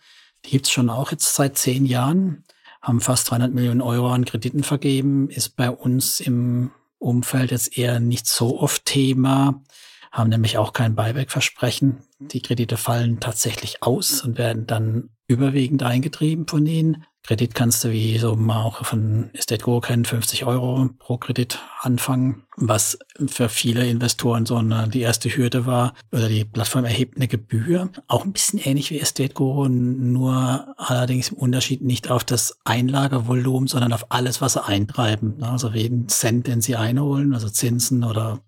[0.47, 2.45] Die gibt's schon auch jetzt seit zehn Jahren,
[2.81, 7.99] haben fast 300 Millionen Euro an Krediten vergeben, ist bei uns im Umfeld jetzt eher
[7.99, 9.61] nicht so oft Thema,
[10.09, 11.97] haben nämlich auch kein Buyback-Versprechen.
[12.19, 17.03] Die Kredite fallen tatsächlich aus und werden dann überwiegend eingetrieben von ihnen.
[17.27, 21.59] Kredit kannst du wie so mal auch von Estate Go kennen, 50 Euro pro Kredit
[21.81, 25.93] anfangen, was für viele Investoren so eine, die erste Hürde war.
[26.13, 31.27] Oder die Plattform erhebt eine Gebühr, auch ein bisschen ähnlich wie Estate Go, nur allerdings
[31.27, 35.43] im Unterschied nicht auf das Einlagevolumen, sondern auf alles, was sie eintreiben.
[35.43, 38.39] Also jeden Cent, den sie einholen, also Zinsen oder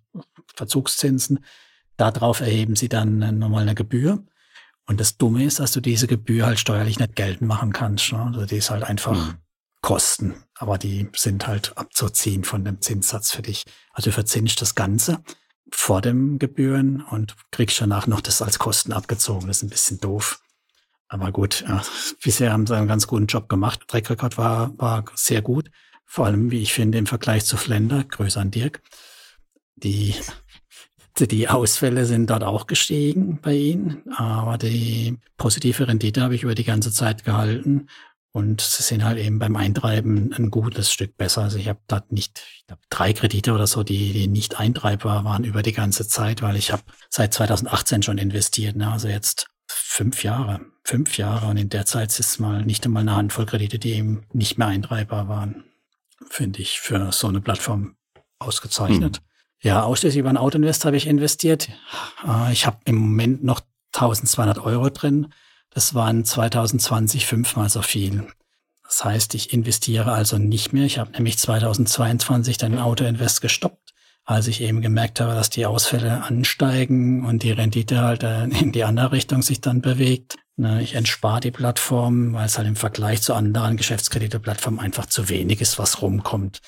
[0.55, 1.39] Verzugszinsen,
[1.97, 4.23] darauf erheben sie dann nochmal eine Gebühr.
[4.89, 8.11] Und das Dumme ist, dass du diese Gebühr halt steuerlich nicht geltend machen kannst.
[8.11, 8.23] Ne?
[8.23, 9.35] Also die ist halt einfach Hm.
[9.81, 13.65] Kosten, aber die sind halt abzuziehen von dem Zinssatz für dich.
[13.93, 15.23] Also du verzinst das Ganze
[15.71, 19.47] vor dem Gebühren und kriegst danach noch das als Kosten abgezogen.
[19.47, 20.41] Das ist ein bisschen doof.
[21.07, 21.83] Aber gut, ja,
[22.23, 23.87] bisher haben sie einen ganz guten Job gemacht.
[23.87, 25.69] Track Record war, war sehr gut.
[26.03, 28.03] Vor allem, wie ich finde, im Vergleich zu Flender.
[28.05, 28.81] Grüße an Dirk.
[29.75, 30.15] Die,
[31.17, 36.55] die Ausfälle sind dort auch gestiegen bei ihnen, aber die positive Rendite habe ich über
[36.55, 37.87] die ganze Zeit gehalten.
[38.31, 41.41] Und sie sind halt eben beim Eintreiben ein gutes Stück besser.
[41.43, 45.23] Also ich habe da nicht, ich glaube, drei Kredite oder so, die, die nicht eintreibbar
[45.23, 48.75] waren über die ganze Zeit, weil ich habe seit 2018 schon investiert.
[48.75, 48.91] Ne?
[48.91, 51.47] Also jetzt fünf Jahre, fünf Jahre.
[51.47, 54.59] Und in der Zeit ist es mal nicht einmal eine Handvoll Kredite, die eben nicht
[54.59, 55.63] mehr eintreibbar waren.
[56.29, 57.95] Finde ich für so eine Plattform
[58.37, 59.17] ausgezeichnet.
[59.17, 59.23] Hm.
[59.61, 61.69] Ja, ausschließlich über ein Autoinvest habe ich investiert.
[62.25, 63.61] Äh, ich habe im Moment noch
[63.93, 65.33] 1200 Euro drin.
[65.71, 68.27] Das waren 2020 fünfmal so viel.
[68.83, 70.85] Das heißt, ich investiere also nicht mehr.
[70.85, 73.93] Ich habe nämlich 2022 den Autoinvest gestoppt,
[74.25, 78.71] als ich eben gemerkt habe, dass die Ausfälle ansteigen und die Rendite halt äh, in
[78.71, 80.37] die andere Richtung sich dann bewegt.
[80.55, 85.29] Ne, ich entspare die Plattform, weil es halt im Vergleich zu anderen Geschäftskrediteplattformen einfach zu
[85.29, 86.61] wenig ist, was rumkommt.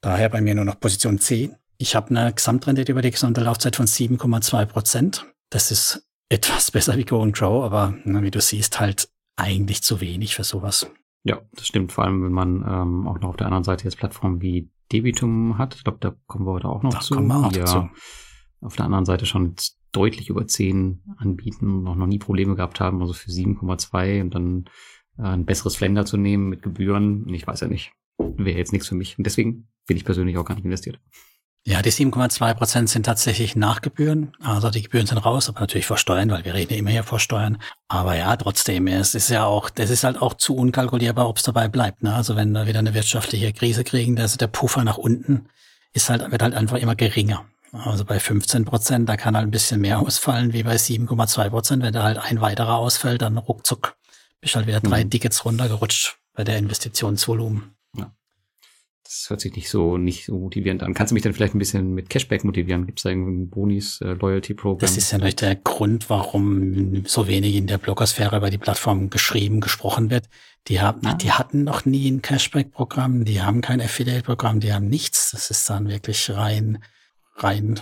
[0.00, 1.56] Daher bei mir nur noch Position 10.
[1.82, 5.26] Ich habe eine Gesamtrendite über die gesamte Laufzeit von 7,2 Prozent.
[5.50, 9.82] Das ist etwas besser wie Go and Grow, aber na, wie du siehst, halt eigentlich
[9.82, 10.88] zu wenig für sowas.
[11.24, 11.90] Ja, das stimmt.
[11.90, 15.58] Vor allem, wenn man ähm, auch noch auf der anderen Seite jetzt Plattformen wie Debitum
[15.58, 15.74] hat.
[15.74, 17.16] Ich glaube, da kommen wir heute auch noch da zu.
[17.16, 17.88] Kommen wir auch ja, dazu.
[18.60, 19.56] Auf der anderen Seite schon
[19.90, 23.00] deutlich über 10 anbieten und auch noch nie Probleme gehabt haben.
[23.00, 24.64] Also für 7,2 und dann
[25.18, 27.28] äh, ein besseres Flender zu nehmen mit Gebühren.
[27.34, 27.90] Ich weiß ja nicht.
[28.18, 29.18] Wäre jetzt nichts für mich.
[29.18, 31.00] Und deswegen bin ich persönlich auch gar nicht investiert.
[31.64, 34.32] Ja, die 7,2 Prozent sind tatsächlich Nachgebühren.
[34.42, 37.20] Also die Gebühren sind raus, aber natürlich vor Steuern, weil wir reden immer hier vor
[37.20, 37.58] Steuern.
[37.86, 41.44] Aber ja, trotzdem, es ist ja auch, das ist halt auch zu unkalkulierbar, ob es
[41.44, 42.02] dabei bleibt.
[42.02, 42.12] Ne?
[42.14, 45.46] Also wenn wir wieder eine wirtschaftliche Krise kriegen, also der Puffer nach unten
[45.92, 47.44] ist halt, wird halt einfach immer geringer.
[47.70, 51.82] Also bei 15 Prozent, da kann halt ein bisschen mehr ausfallen wie bei 7,2 Prozent.
[51.82, 53.96] Wenn da halt ein weiterer ausfällt, dann ruckzuck
[54.42, 55.10] bist halt wieder drei mhm.
[55.10, 57.74] Tickets runtergerutscht bei der Investitionsvolumen.
[59.12, 60.94] Das hört sich nicht so nicht so motivierend an.
[60.94, 62.86] Kannst du mich dann vielleicht ein bisschen mit Cashback motivieren?
[62.86, 64.78] Gibt es da irgendein Bonis, äh, Loyalty Program?
[64.78, 69.10] Das ist ja nicht der Grund, warum so wenig in der Blogosphäre über die Plattform
[69.10, 70.30] geschrieben, gesprochen wird.
[70.68, 71.12] Die haben, ah.
[71.12, 75.32] die hatten noch nie ein Cashback-Programm, die haben kein Affiliate-Programm, die haben nichts.
[75.32, 76.82] Das ist dann wirklich rein,
[77.36, 77.80] rein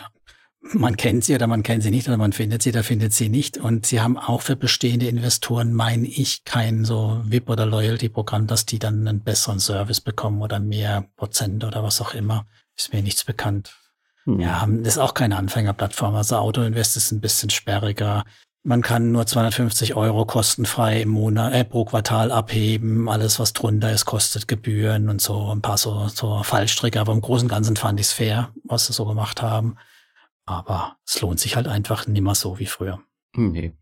[0.62, 3.29] man kennt sie oder man kennt sie nicht oder man findet sie oder findet sie
[3.29, 3.57] nicht.
[3.57, 8.66] Und sie haben auch für bestehende Investoren, meine ich, kein so VIP- oder Loyalty-Programm, dass
[8.66, 12.46] die dann einen besseren Service bekommen oder mehr Prozent oder was auch immer.
[12.77, 13.75] Ist mir nichts bekannt.
[14.25, 14.40] Hm.
[14.40, 16.14] Ja, ist auch keine Anfängerplattform.
[16.14, 18.25] Also Autoinvest ist ein bisschen sperriger.
[18.62, 23.09] Man kann nur 250 Euro kostenfrei im Monat, äh, pro Quartal abheben.
[23.09, 27.01] Alles, was drunter ist, kostet Gebühren und so ein paar so, so Fallstricke.
[27.01, 29.77] Aber im Großen und Ganzen fand ich es fair, was sie so gemacht haben.
[30.51, 32.99] Aber es lohnt sich halt einfach nimmer so wie früher.
[33.37, 33.73] Hm, nee.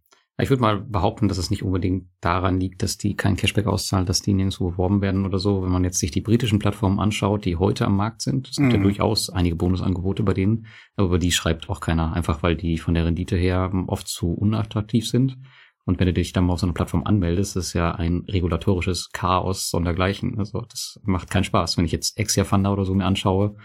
[0.40, 4.04] Ich würde mal behaupten, dass es nicht unbedingt daran liegt, dass die kein Cashback auszahlen,
[4.04, 5.62] dass die nirgendwo beworben werden oder so.
[5.62, 8.68] Wenn man jetzt sich die britischen Plattformen anschaut, die heute am Markt sind, es gibt
[8.68, 8.72] mm.
[8.72, 8.82] ja mhm.
[8.82, 12.94] durchaus einige Bonusangebote bei denen, aber über die schreibt auch keiner, einfach weil die von
[12.94, 15.38] der Rendite her oft zu unattraktiv sind.
[15.86, 19.10] Und wenn du dich dann mal auf so eine Plattform anmeldest, ist ja ein regulatorisches
[19.12, 20.38] Chaos sondergleichen.
[20.38, 21.78] Also das macht keinen Spaß.
[21.78, 23.56] Wenn ich jetzt Exia Funder oder so mir anschaue,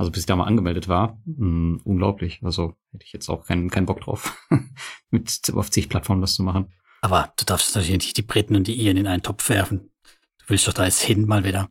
[0.00, 2.40] also bis ich da mal angemeldet war, mh, hm, unglaublich.
[2.42, 4.34] Also hätte ich jetzt auch keinen, keinen Bock drauf,
[5.10, 6.72] mit auf zig Plattformen das zu machen.
[7.02, 9.90] Aber du darfst natürlich nicht die Briten und die Iren in einen Topf werfen.
[10.38, 11.68] Du willst doch da jetzt hin mal wieder.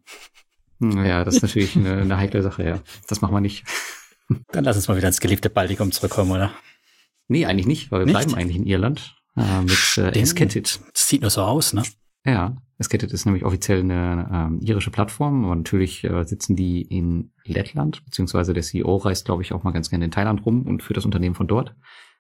[0.80, 2.80] Hm, ja, das ist natürlich eine, eine heikle Sache, ja.
[3.08, 3.64] Das machen wir nicht.
[4.52, 6.52] Dann lass uns mal wieder ins geliebte Baltikum zurückkommen, oder?
[7.30, 8.16] Nee, eigentlich nicht, weil wir nicht?
[8.16, 10.82] bleiben eigentlich in Irland äh, mit äh, Esketit.
[10.94, 11.82] Das sieht nur so aus, ne?
[12.26, 17.32] Ja, Escated ist nämlich offiziell eine ähm, irische Plattform, aber natürlich äh, sitzen die in
[17.44, 20.82] Lettland, beziehungsweise der CEO reist, glaube ich, auch mal ganz gerne in Thailand rum und
[20.82, 21.76] führt das Unternehmen von dort.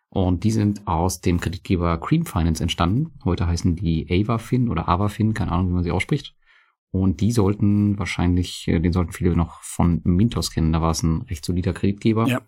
[0.09, 3.11] Und die sind aus dem Kreditgeber Cream Finance entstanden.
[3.23, 6.35] Heute heißen die Avafin oder Avafin, keine Ahnung, wie man sie ausspricht.
[6.91, 10.73] Und die sollten wahrscheinlich, äh, den sollten viele noch von Mintos kennen.
[10.73, 12.27] Da war es ein recht solider Kreditgeber.
[12.27, 12.41] Ja.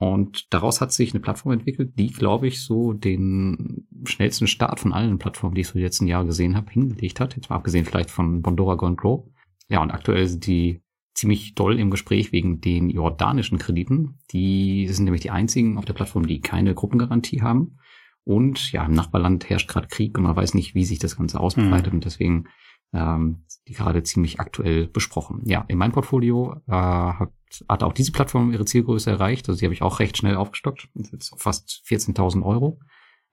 [0.00, 4.94] Und daraus hat sich eine Plattform entwickelt, die, glaube ich, so den schnellsten Start von
[4.94, 7.36] allen Plattformen, die ich so die letzten Jahre gesehen habe, hingelegt hat.
[7.36, 9.28] Jetzt mal abgesehen vielleicht von Bondora Gone Grow.
[9.68, 10.80] Ja, und aktuell sind die
[11.12, 14.18] ziemlich doll im Gespräch wegen den jordanischen Krediten.
[14.30, 17.76] Die sind nämlich die einzigen auf der Plattform, die keine Gruppengarantie haben.
[18.24, 21.40] Und ja, im Nachbarland herrscht gerade Krieg und man weiß nicht, wie sich das Ganze
[21.40, 21.92] ausbreitet.
[21.92, 21.98] Mhm.
[21.98, 22.44] Und deswegen
[22.92, 25.42] ähm, die gerade ziemlich aktuell besprochen.
[25.44, 27.32] Ja, in meinem Portfolio äh, hat,
[27.68, 29.48] hat auch diese Plattform ihre Zielgröße erreicht.
[29.48, 30.88] Also die habe ich auch recht schnell aufgestockt.
[30.94, 32.80] Jetzt fast 14.000 Euro,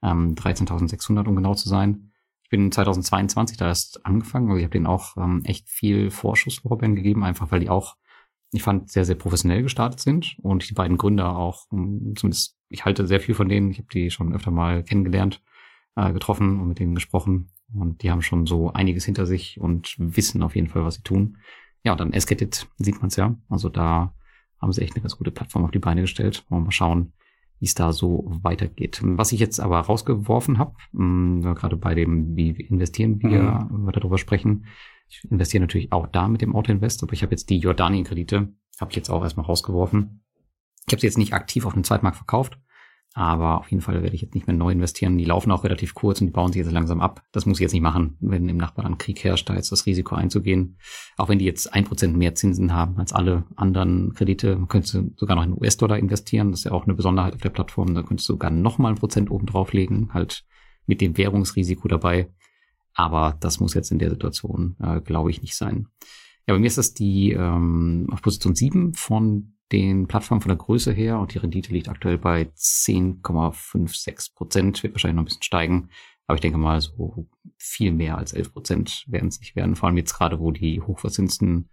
[0.03, 2.11] ähm, 13.600 um genau zu sein.
[2.43, 6.95] Ich bin 2022 da erst angefangen, also ich habe denen auch ähm, echt viel Vorschusslorbeeren
[6.95, 7.97] gegeben, einfach weil die auch,
[8.53, 12.85] ich fand, sehr, sehr professionell gestartet sind und die beiden Gründer auch, um, zumindest, ich
[12.85, 15.41] halte sehr viel von denen, ich habe die schon öfter mal kennengelernt,
[15.97, 19.95] äh, getroffen und mit denen gesprochen und die haben schon so einiges hinter sich und
[19.97, 21.37] wissen auf jeden Fall, was sie tun.
[21.83, 23.35] Ja, und dann Esketit sieht man es ja.
[23.49, 24.13] Also da
[24.59, 26.45] haben sie echt eine ganz gute Plattform auf die Beine gestellt.
[26.49, 27.13] Wollen wir mal schauen,
[27.59, 29.01] wie es da so weitergeht.
[29.03, 33.85] Was ich jetzt aber rausgeworfen habe, hm, gerade bei dem, wie investieren wir, mhm.
[33.85, 34.65] wir darüber sprechen,
[35.09, 38.91] Ich investiere natürlich auch da mit dem Auto-Invest, aber ich habe jetzt die Jordanien-Kredite, habe
[38.91, 40.23] ich jetzt auch erstmal rausgeworfen.
[40.85, 42.59] Ich habe sie jetzt nicht aktiv auf dem Zweitmarkt verkauft,
[43.13, 45.17] aber auf jeden Fall werde ich jetzt nicht mehr neu investieren.
[45.17, 47.23] Die laufen auch relativ kurz und die bauen sich jetzt langsam ab.
[47.31, 50.13] Das muss ich jetzt nicht machen, wenn im Nachbarland Krieg herrscht, da jetzt das Risiko
[50.13, 50.77] einzugehen.
[51.17, 55.13] Auch wenn die jetzt ein Prozent mehr Zinsen haben als alle anderen Kredite, könntest du
[55.15, 56.51] sogar noch in US-Dollar investieren.
[56.51, 57.95] Das ist ja auch eine Besonderheit auf der Plattform.
[57.95, 60.43] Da könntest du sogar nochmal ein Prozent oben drauflegen, halt
[60.85, 62.29] mit dem Währungsrisiko dabei.
[62.93, 65.87] Aber das muss jetzt in der Situation, äh, glaube ich, nicht sein.
[66.47, 70.57] Ja, bei mir ist das die ähm, auf Position 7 von den Plattformen von der
[70.57, 75.43] Größe her und die Rendite liegt aktuell bei 10,56 Prozent, wird wahrscheinlich noch ein bisschen
[75.43, 75.89] steigen.
[76.25, 77.27] Aber ich denke mal, so
[77.57, 80.81] viel mehr als 11 Prozent werden es nicht werden, vor allem jetzt gerade, wo die
[80.81, 81.69] hochverzinsten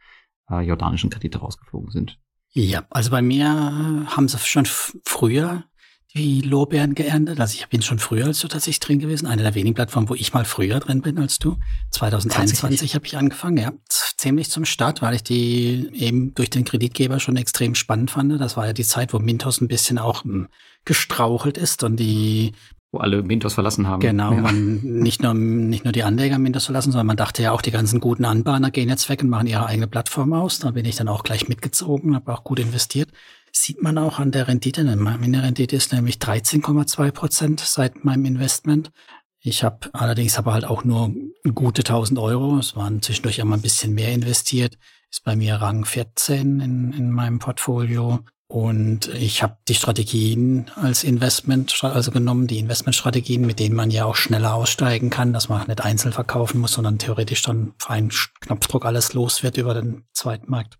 [0.50, 2.20] äh, jordanischen Kredite rausgeflogen sind.
[2.50, 5.64] Ja, also bei mir haben sie schon früher
[6.16, 7.40] die Lorbeeren geerntet.
[7.40, 9.26] Also ich bin schon früher als du tatsächlich drin gewesen.
[9.26, 11.56] Eine der wenigen Plattformen, wo ich mal früher drin bin als du.
[11.90, 13.72] 2021 habe ich angefangen, ja.
[13.88, 18.40] Ziemlich zum Start, weil ich die eben durch den Kreditgeber schon extrem spannend fand.
[18.40, 20.48] Das war ja die Zeit, wo Mintos ein bisschen auch hm,
[20.84, 22.52] gestrauchelt ist und die
[22.92, 23.98] wo alle Mintos verlassen haben.
[23.98, 24.40] Genau, ja.
[24.40, 27.72] man nicht nur, nicht nur die Anleger Mintos verlassen, sondern man dachte ja auch, die
[27.72, 30.60] ganzen guten Anbahner gehen jetzt weg und machen ihre eigene Plattform aus.
[30.60, 33.10] Da bin ich dann auch gleich mitgezogen, habe auch gut investiert
[33.56, 34.84] sieht man auch an der Rendite.
[34.96, 38.90] Meine Rendite ist nämlich 13,2 Prozent seit meinem Investment.
[39.40, 41.14] Ich habe allerdings aber halt auch nur
[41.54, 42.58] gute 1000 Euro.
[42.58, 44.76] Es waren zwischendurch immer ein bisschen mehr investiert.
[45.10, 48.20] Ist bei mir Rang 14 in, in meinem Portfolio.
[48.46, 54.04] Und ich habe die Strategien als Investment, also genommen, die Investmentstrategien, mit denen man ja
[54.04, 58.10] auch schneller aussteigen kann, dass man nicht einzeln verkaufen muss, sondern theoretisch dann für einen
[58.40, 60.78] Knopfdruck alles los wird über den zweiten Markt.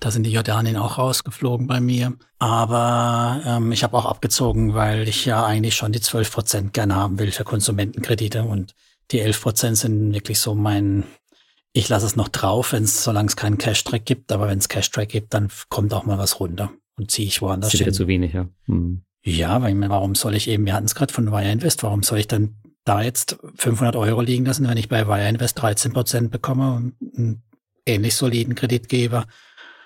[0.00, 2.14] Da sind die Jordanien auch rausgeflogen bei mir.
[2.38, 6.96] Aber ähm, ich habe auch abgezogen, weil ich ja eigentlich schon die 12 Prozent gerne
[6.96, 8.42] haben will für Konsumentenkredite.
[8.42, 8.74] Und
[9.10, 11.04] die 11 Prozent sind wirklich so mein,
[11.74, 14.32] ich lasse es noch drauf, wenn es, solange es keinen Cash-Track gibt.
[14.32, 17.72] Aber wenn es Cash-Track gibt, dann kommt auch mal was runter und ziehe ich woanders
[17.72, 17.80] hin.
[17.80, 18.48] Das ist zu wenig, ja.
[18.66, 19.02] Hm.
[19.22, 22.20] Ja, weil warum soll ich eben, wir hatten es gerade von Wire Invest, warum soll
[22.20, 26.30] ich dann da jetzt 500 Euro liegen lassen, wenn ich bei Wire Invest 13 Prozent
[26.30, 27.42] bekomme und einen
[27.86, 29.26] ähnlich soliden Kreditgeber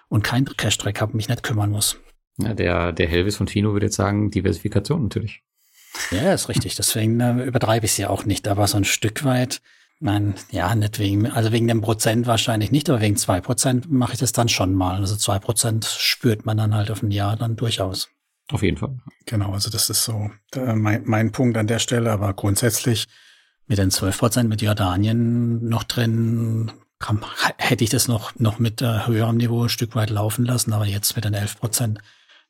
[0.08, 1.98] und kein Cash-Track habe, mich nicht kümmern muss.
[2.38, 5.42] Ja, der, der Helvis von Tino würde jetzt sagen, Diversifikation natürlich.
[6.10, 6.74] Ja, ist richtig.
[6.74, 8.48] Deswegen äh, übertreibe ich es ja auch nicht.
[8.48, 9.60] Aber so ein Stück weit,
[10.00, 14.14] nein, ja, nicht wegen, also wegen dem Prozent wahrscheinlich nicht, aber wegen zwei Prozent mache
[14.14, 14.96] ich das dann schon mal.
[14.96, 18.08] Also zwei Prozent spürt man dann halt auf ein Jahr dann durchaus.
[18.50, 18.96] Auf jeden Fall.
[19.26, 22.10] Genau, also das ist so äh, mein, mein Punkt an der Stelle.
[22.10, 23.06] Aber grundsätzlich
[23.66, 26.72] mit den 12 Prozent mit Jordanien noch drin,
[27.04, 27.20] kann,
[27.58, 30.86] hätte ich das noch, noch mit äh, höherem Niveau ein Stück weit laufen lassen, aber
[30.86, 31.98] jetzt mit den 11 Prozent,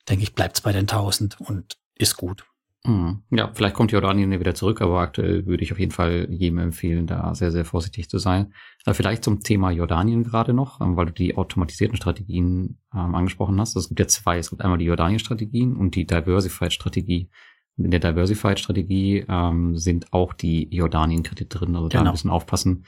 [0.08, 2.44] denke ich, bleibt es bei den 1000 und ist gut.
[2.86, 3.22] Mhm.
[3.30, 7.06] Ja, vielleicht kommt Jordanien wieder zurück, aber aktuell würde ich auf jeden Fall jedem empfehlen,
[7.06, 8.52] da sehr, sehr vorsichtig zu sein.
[8.84, 13.58] Äh, vielleicht zum Thema Jordanien gerade noch, ähm, weil du die automatisierten Strategien ähm, angesprochen
[13.60, 13.74] hast.
[13.74, 14.38] Es gibt ja zwei.
[14.38, 17.30] Es gibt einmal die Jordanien-Strategien und die Diversified-Strategie.
[17.76, 21.88] In der Diversified-Strategie ähm, sind auch die Jordanien-Kredite drin, also genau.
[21.88, 22.12] da ein genau.
[22.12, 22.84] bisschen aufpassen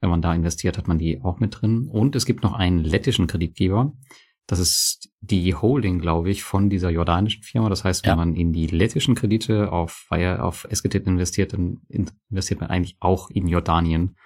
[0.00, 1.88] wenn man da investiert, hat man die auch mit drin.
[1.88, 3.92] Und es gibt noch einen lettischen Kreditgeber.
[4.46, 7.68] Das ist die Holding, glaube ich, von dieser jordanischen Firma.
[7.68, 8.16] Das heißt, wenn ja.
[8.16, 13.46] man in die lettischen Kredite auf, auf Esketit investiert, dann investiert man eigentlich auch in
[13.46, 14.16] Jordanien.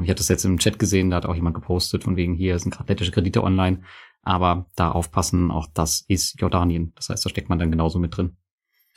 [0.00, 2.58] Ich hatte das jetzt im Chat gesehen, da hat auch jemand gepostet, von wegen hier
[2.58, 3.82] sind gerade lettische Kredite online.
[4.22, 6.92] Aber da aufpassen, auch das ist Jordanien.
[6.94, 8.36] Das heißt, da steckt man dann genauso mit drin.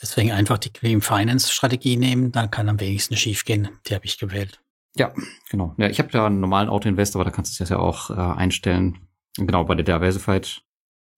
[0.01, 3.69] Deswegen einfach die Clean Finance Strategie nehmen, dann kann am wenigsten schief gehen.
[3.87, 4.61] Die habe ich gewählt.
[4.97, 5.13] Ja,
[5.49, 5.75] genau.
[5.77, 8.13] Ja, ich habe da einen normalen Auto-Invest, aber da kannst du es ja auch äh,
[8.13, 8.99] einstellen.
[9.37, 10.61] Genau, bei der Diversified,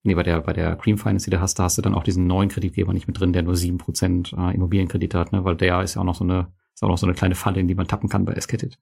[0.03, 2.03] nee, bei der, bei der Cream Finance, die du hast, da hast du dann auch
[2.03, 5.45] diesen neuen Kreditgeber nicht mit drin, der nur sieben Prozent äh, Immobilienkredite hat, ne?
[5.45, 7.59] weil der ist ja auch noch so eine, ist auch noch so eine kleine Falle,
[7.59, 8.79] in die man tappen kann bei Esketit.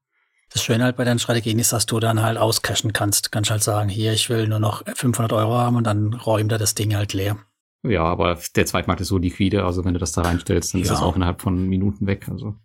[0.49, 3.31] Das Schöne halt bei deinen Strategien ist, dass du dann halt auscashen kannst.
[3.31, 6.57] Kannst halt sagen, hier, ich will nur noch 500 Euro haben und dann räumt er
[6.57, 7.37] das Ding halt leer.
[7.83, 10.83] Ja, aber der Zweitmarkt ist so liquide, also wenn du das da reinstellst, dann ja.
[10.83, 12.27] ist das auch innerhalb von Minuten weg.
[12.29, 12.55] Also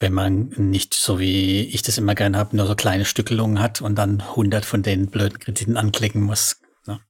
[0.00, 3.80] wenn man nicht, so wie ich das immer gerne habe, nur so kleine Stückelungen hat
[3.80, 6.60] und dann 100 von den blöden Krediten anklicken muss.
[6.86, 7.00] Ne?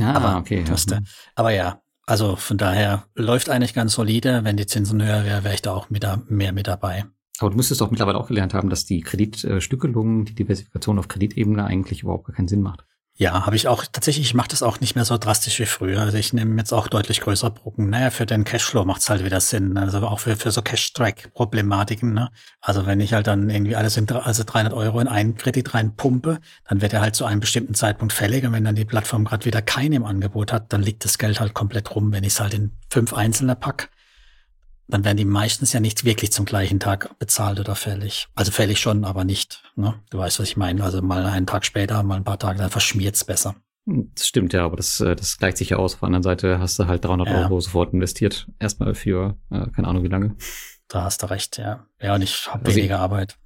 [0.00, 0.64] Ah, aber, okay.
[0.66, 1.00] Ja.
[1.34, 4.44] aber ja, also von daher läuft eigentlich ganz solide.
[4.44, 7.04] Wenn die Zinsen höher wäre, wäre ich da auch mit, mehr mit dabei.
[7.38, 11.64] Aber du müsstest doch mittlerweile auch gelernt haben, dass die Kreditstückelung, die Diversifikation auf Kreditebene
[11.64, 12.84] eigentlich überhaupt gar keinen Sinn macht.
[13.20, 16.00] Ja, habe ich auch tatsächlich, ich mache das auch nicht mehr so drastisch wie früher.
[16.02, 17.90] Also ich nehme jetzt auch deutlich größere Brocken.
[17.90, 19.76] Naja, für den Cashflow macht es halt wieder Sinn.
[19.76, 22.14] Also auch für, für so Cash-Track-Problematiken.
[22.14, 22.30] Ne?
[22.60, 26.38] Also wenn ich halt dann irgendwie alles in also 300 Euro in einen Kredit reinpumpe,
[26.68, 28.44] dann wird er halt zu einem bestimmten Zeitpunkt fällig.
[28.44, 31.40] Und wenn dann die Plattform gerade wieder keinen im Angebot hat, dann liegt das Geld
[31.40, 32.12] halt komplett rum.
[32.12, 33.90] Wenn ich es halt in fünf einzelne pack,
[34.88, 38.28] dann werden die meistens ja nicht wirklich zum gleichen Tag bezahlt oder fällig.
[38.34, 39.62] Also fällig schon, aber nicht.
[39.76, 39.94] Ne?
[40.10, 40.82] Du weißt, was ich meine.
[40.82, 43.54] Also mal einen Tag später, mal ein paar Tage, dann verschmiert's besser.
[43.86, 45.94] Hm, das stimmt ja, aber das, äh, das gleicht sich ja aus.
[45.94, 47.42] Auf der anderen Seite hast du halt 300 ja.
[47.42, 48.48] Euro sofort investiert.
[48.58, 50.36] Erstmal für, äh, keine Ahnung wie lange.
[50.88, 51.86] Da hast du recht, ja.
[52.00, 53.38] Ja, und ich habe also weniger ich, Arbeit.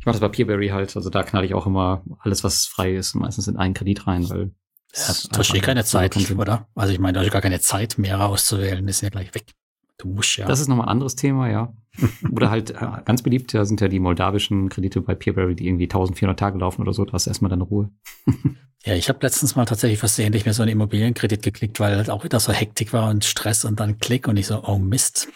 [0.00, 0.96] Ich mache das bei Peerberry halt.
[0.96, 4.28] Also da knall ich auch immer alles, was frei ist, meistens in einen Kredit rein,
[4.28, 4.50] weil
[4.92, 6.68] ja, hast eh keine Zeit, oder?
[6.74, 9.54] Also ich meine, du hast gar keine Zeit mehr auszuwählen, ist ja gleich weg.
[9.98, 10.46] Du musst ja.
[10.46, 11.72] Das ist nochmal ein anderes Thema, ja.
[12.32, 15.84] oder halt äh, ganz beliebt ja, sind ja die moldawischen Kredite bei Peerberry, die irgendwie
[15.84, 17.04] 1400 Tage laufen oder so.
[17.04, 17.90] Da hast du erstmal deine Ruhe.
[18.84, 22.24] ja, ich habe letztens mal tatsächlich versehentlich mir so einen Immobilienkredit geklickt, weil halt auch
[22.24, 25.28] wieder so Hektik war und Stress und dann Klick und ich so, oh Mist.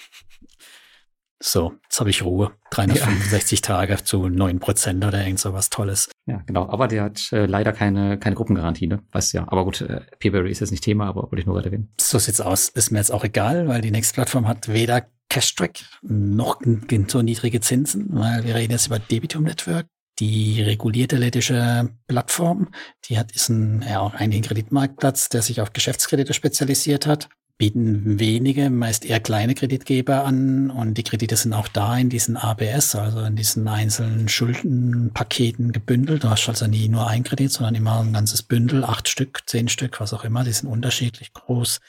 [1.40, 2.52] So, jetzt habe ich Ruhe.
[2.70, 3.62] 365 ja.
[3.66, 6.10] Tage zu 9 Prozent oder irgend so was Tolles.
[6.26, 6.68] Ja, genau.
[6.68, 9.02] Aber der hat äh, leider keine, keine Gruppengarantie, ne?
[9.12, 9.44] Weißt du ja.
[9.46, 11.92] Aber gut, äh, Peerberry ist jetzt nicht Thema, aber wollte ich nur weiter erwähnen.
[12.00, 12.68] So sieht's aus.
[12.68, 16.60] Ist mir jetzt auch egal, weil die nächste Plattform hat weder Cashtrack noch
[17.08, 19.86] so niedrige Zinsen, weil wir reden jetzt über Debitum Network.
[20.18, 22.70] Die regulierte lettische Plattform,
[23.04, 27.28] die hat, ist ein, ja, auch ein Kreditmarktplatz, der sich auf Geschäftskredite spezialisiert hat
[27.58, 32.36] bieten wenige, meist eher kleine Kreditgeber an und die Kredite sind auch da in diesen
[32.36, 36.22] ABS, also in diesen einzelnen Schuldenpaketen gebündelt.
[36.22, 39.68] Du hast also nie nur ein Kredit, sondern immer ein ganzes Bündel, acht Stück, zehn
[39.68, 40.44] Stück, was auch immer.
[40.44, 41.80] Die sind unterschiedlich groß.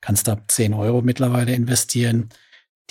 [0.00, 2.28] Kannst ab zehn Euro mittlerweile investieren.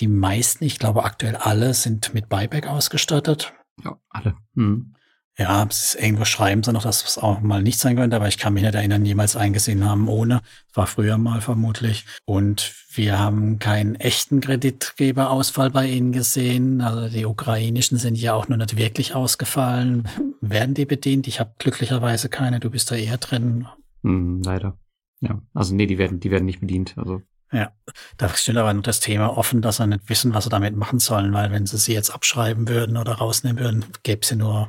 [0.00, 3.54] Die meisten, ich glaube aktuell alle, sind mit Buyback ausgestattet.
[3.82, 4.36] Ja, alle.
[4.52, 4.95] Mhm.
[5.38, 8.26] Ja, es ist irgendwo schreiben sie noch, dass es auch mal nicht sein könnte, aber
[8.26, 10.40] ich kann mich nicht erinnern, jemals eingesehen haben ohne.
[10.72, 12.06] War früher mal vermutlich.
[12.24, 16.80] Und wir haben keinen echten Kreditgeberausfall bei ihnen gesehen.
[16.80, 20.08] Also die ukrainischen sind ja auch nur nicht wirklich ausgefallen.
[20.40, 21.26] Werden die bedient?
[21.26, 22.58] Ich habe glücklicherweise keine.
[22.58, 23.66] Du bist da eher drin.
[24.04, 24.78] Hm, leider.
[25.20, 26.94] Ja, also nee, die werden, die werden nicht bedient.
[26.96, 27.20] Also
[27.52, 27.72] ja,
[28.16, 30.98] da steht aber noch das Thema offen, dass sie nicht wissen, was sie damit machen
[30.98, 34.68] sollen, weil wenn sie sie jetzt abschreiben würden oder rausnehmen würden, gäbe sie nur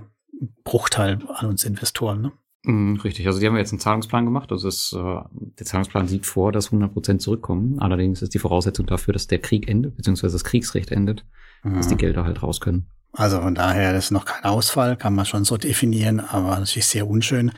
[0.63, 2.21] Bruchteil an uns Investoren.
[2.21, 2.31] Ne?
[2.63, 4.51] Mm, richtig, also die haben jetzt einen Zahlungsplan gemacht.
[4.51, 5.21] Also es, äh,
[5.59, 7.79] der Zahlungsplan sieht vor, dass 100 Prozent zurückkommen.
[7.79, 11.25] Allerdings ist die Voraussetzung dafür, dass der Krieg endet, beziehungsweise das Kriegsrecht endet,
[11.63, 11.75] mhm.
[11.75, 12.88] dass die Gelder halt raus können.
[13.13, 17.07] Also von daher ist noch kein Ausfall, kann man schon so definieren, aber natürlich sehr
[17.07, 17.51] unschön.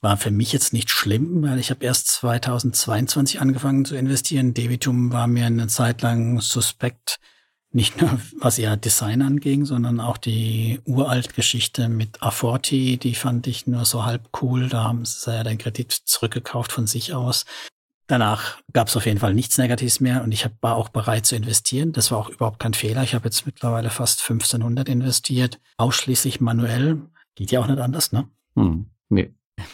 [0.00, 4.54] War für mich jetzt nicht schlimm, weil ich habe erst 2022 angefangen zu investieren.
[4.54, 7.20] Debitum war mir eine Zeit lang suspekt
[7.74, 13.66] nicht nur was ihr Design anging, sondern auch die Uralt-Geschichte mit Aforti, die fand ich
[13.66, 14.68] nur so halb cool.
[14.68, 17.44] Da haben sie ja den Kredit zurückgekauft von sich aus.
[18.06, 21.34] Danach gab es auf jeden Fall nichts Negatives mehr und ich war auch bereit zu
[21.34, 21.92] investieren.
[21.92, 23.02] Das war auch überhaupt kein Fehler.
[23.04, 27.00] Ich habe jetzt mittlerweile fast 1500 investiert, ausschließlich manuell.
[27.36, 28.28] Geht ja auch nicht anders, ne?
[28.54, 29.32] Hm, nee.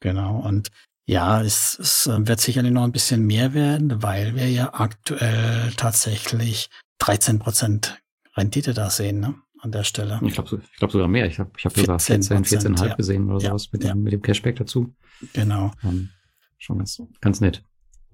[0.00, 0.38] Genau.
[0.38, 0.70] Und
[1.06, 6.70] ja, es, es wird sicherlich noch ein bisschen mehr werden, weil wir ja aktuell tatsächlich
[6.98, 8.00] 13 Prozent
[8.36, 9.34] Rendite da sehen, ne?
[9.60, 10.20] An der Stelle.
[10.24, 11.26] Ich glaube ich glaub sogar mehr.
[11.26, 12.94] Ich habe ich hab sogar 14, 14,5 ja.
[12.94, 13.92] gesehen oder sowas mit, ja.
[13.92, 14.94] dem, mit dem Cashback dazu.
[15.32, 15.72] Genau.
[15.82, 16.10] Ähm,
[16.58, 17.64] schon ganz, ganz nett.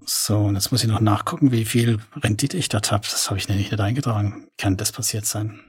[0.05, 3.03] So, und jetzt muss ich noch nachgucken, wie viel Rendite ich dort habe.
[3.03, 4.47] Das habe ich nämlich nicht eingetragen.
[4.57, 5.59] Kann das passiert sein?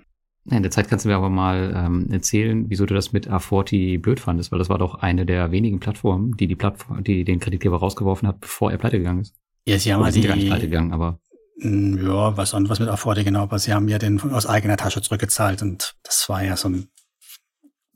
[0.48, 4.00] In der Zeit kannst du mir aber mal ähm, erzählen, wieso du das mit A40
[4.00, 7.40] blöd fandest, weil das war doch eine der wenigen Plattformen, die die Plattform, die den
[7.40, 9.34] Kreditgeber rausgeworfen hat, bevor er pleite gegangen ist.
[9.66, 11.18] Ja, sie haben halt die, pleite gegangen, aber
[11.58, 15.62] ja, was anderes mit Afforde, genau, aber sie haben ja den aus eigener Tasche zurückgezahlt
[15.62, 16.88] und das war ja so ein.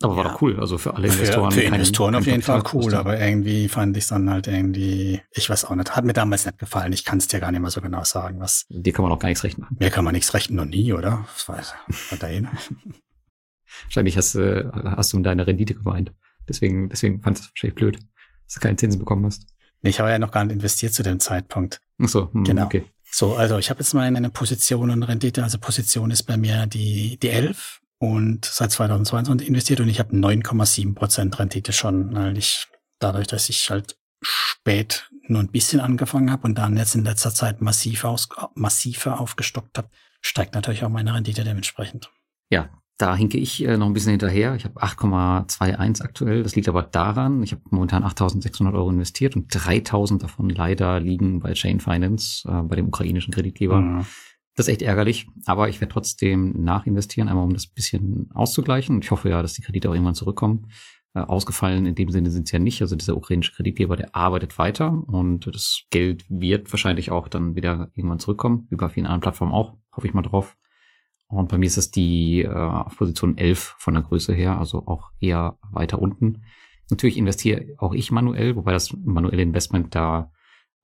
[0.02, 1.50] Aber war doch cool, also für alle Investoren.
[1.50, 5.20] Für, für Investoren auf jeden Fall cool, aber irgendwie fand ich es dann halt irgendwie,
[5.32, 6.94] ich weiß auch nicht, hat mir damals nicht gefallen.
[6.94, 8.64] Ich kann es dir gar nicht mehr so genau sagen, was.
[8.70, 9.76] Dir kann man auch gar nichts recht machen.
[9.78, 11.26] Mir kann man nichts rechten, noch nie, oder?
[11.34, 11.74] Was weiß
[12.12, 12.48] ich, dahin.
[13.84, 16.12] Wahrscheinlich hast, äh, hast du in deine Rendite geweint.
[16.48, 17.98] Deswegen, deswegen fandest du es wahrscheinlich blöd,
[18.46, 19.46] dass du keine Zinsen bekommen hast.
[19.82, 21.80] Ich habe ja noch gar nicht investiert zu dem Zeitpunkt.
[22.02, 22.64] Ach so, hm, genau.
[22.64, 22.84] Okay.
[23.10, 25.42] So, also ich habe jetzt mal eine Position und Rendite.
[25.42, 30.14] Also Position ist bei mir die, die 11 und seit 2022 investiert und ich habe
[30.14, 32.66] 9,7 Prozent Rendite schon, weil ich
[32.98, 37.32] dadurch, dass ich halt spät nur ein bisschen angefangen habe und dann jetzt in letzter
[37.32, 39.90] Zeit massiv aus, massiver aufgestockt habe,
[40.20, 42.10] steigt natürlich auch meine Rendite dementsprechend.
[42.50, 42.70] Ja,
[43.00, 44.54] da hinke ich äh, noch ein bisschen hinterher.
[44.56, 46.42] Ich habe 8,21 aktuell.
[46.42, 51.40] Das liegt aber daran, ich habe momentan 8.600 Euro investiert und 3.000 davon leider liegen
[51.40, 53.80] bei Chain Finance, äh, bei dem ukrainischen Kreditgeber.
[53.80, 54.06] Mhm.
[54.54, 59.00] Das ist echt ärgerlich, aber ich werde trotzdem nachinvestieren, einmal um das bisschen auszugleichen.
[59.00, 60.66] Ich hoffe ja, dass die Kredite auch irgendwann zurückkommen.
[61.14, 62.82] Äh, ausgefallen in dem Sinne sind es ja nicht.
[62.82, 67.90] Also dieser ukrainische Kreditgeber, der arbeitet weiter und das Geld wird wahrscheinlich auch dann wieder
[67.94, 70.56] irgendwann zurückkommen, wie bei vielen anderen Plattformen auch, hoffe ich mal drauf.
[71.30, 74.86] Und bei mir ist das die äh, auf Position 11 von der Größe her, also
[74.86, 76.42] auch eher weiter unten.
[76.90, 80.32] Natürlich investiere auch ich manuell, wobei das manuelle Investment da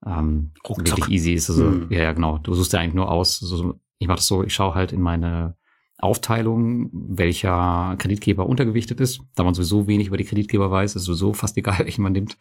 [0.05, 1.49] ähm, wirklich easy ist.
[1.49, 1.87] Also, hm.
[1.89, 2.37] ja, ja, genau.
[2.37, 5.01] Du suchst ja eigentlich nur aus, so ich mache das so, ich schaue halt in
[5.01, 5.57] meine
[5.99, 11.33] Aufteilung, welcher Kreditgeber untergewichtet ist, da man sowieso wenig über die Kreditgeber weiß, ist sowieso
[11.33, 12.37] fast egal, welchen man nimmt.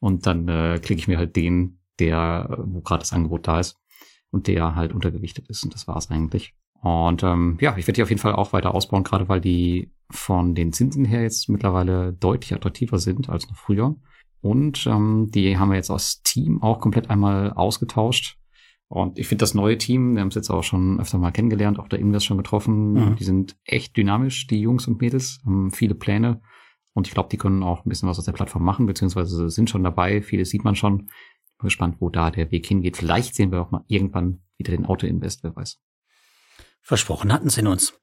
[0.00, 3.76] Und dann äh, klicke ich mir halt den, der, wo gerade das Angebot da ist
[4.30, 5.64] und der halt untergewichtet ist.
[5.64, 6.54] Und das war's eigentlich.
[6.80, 9.90] Und ähm, ja, ich werde die auf jeden Fall auch weiter ausbauen, gerade weil die
[10.10, 13.96] von den Zinsen her jetzt mittlerweile deutlich attraktiver sind als noch früher.
[14.40, 18.38] Und ähm, die haben wir jetzt aus Team auch komplett einmal ausgetauscht.
[18.88, 21.78] Und ich finde das neue Team, wir haben es jetzt auch schon öfter mal kennengelernt,
[21.78, 22.92] auch der Invest schon getroffen.
[22.92, 23.16] Mhm.
[23.16, 26.40] Die sind echt dynamisch, die Jungs und Mädels, haben viele Pläne.
[26.94, 29.68] Und ich glaube, die können auch ein bisschen was aus der Plattform machen, beziehungsweise sind
[29.68, 30.22] schon dabei.
[30.22, 30.98] Vieles sieht man schon.
[31.58, 32.96] Bin gespannt, wo da der Weg hingeht.
[32.96, 35.80] Vielleicht sehen wir auch mal irgendwann wieder den Auto-Invest, wer weiß.
[36.88, 38.00] Versprochen hatten sie uns.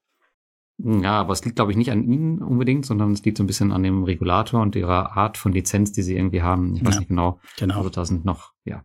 [0.78, 3.48] Ja, aber es liegt, glaube ich, nicht an ihnen unbedingt, sondern es liegt so ein
[3.48, 6.76] bisschen an dem Regulator und ihrer Art von Lizenz, die sie irgendwie haben.
[6.76, 7.40] Ich weiß ja, nicht genau.
[7.58, 7.78] Genau.
[7.78, 8.84] Also da sind noch, ja,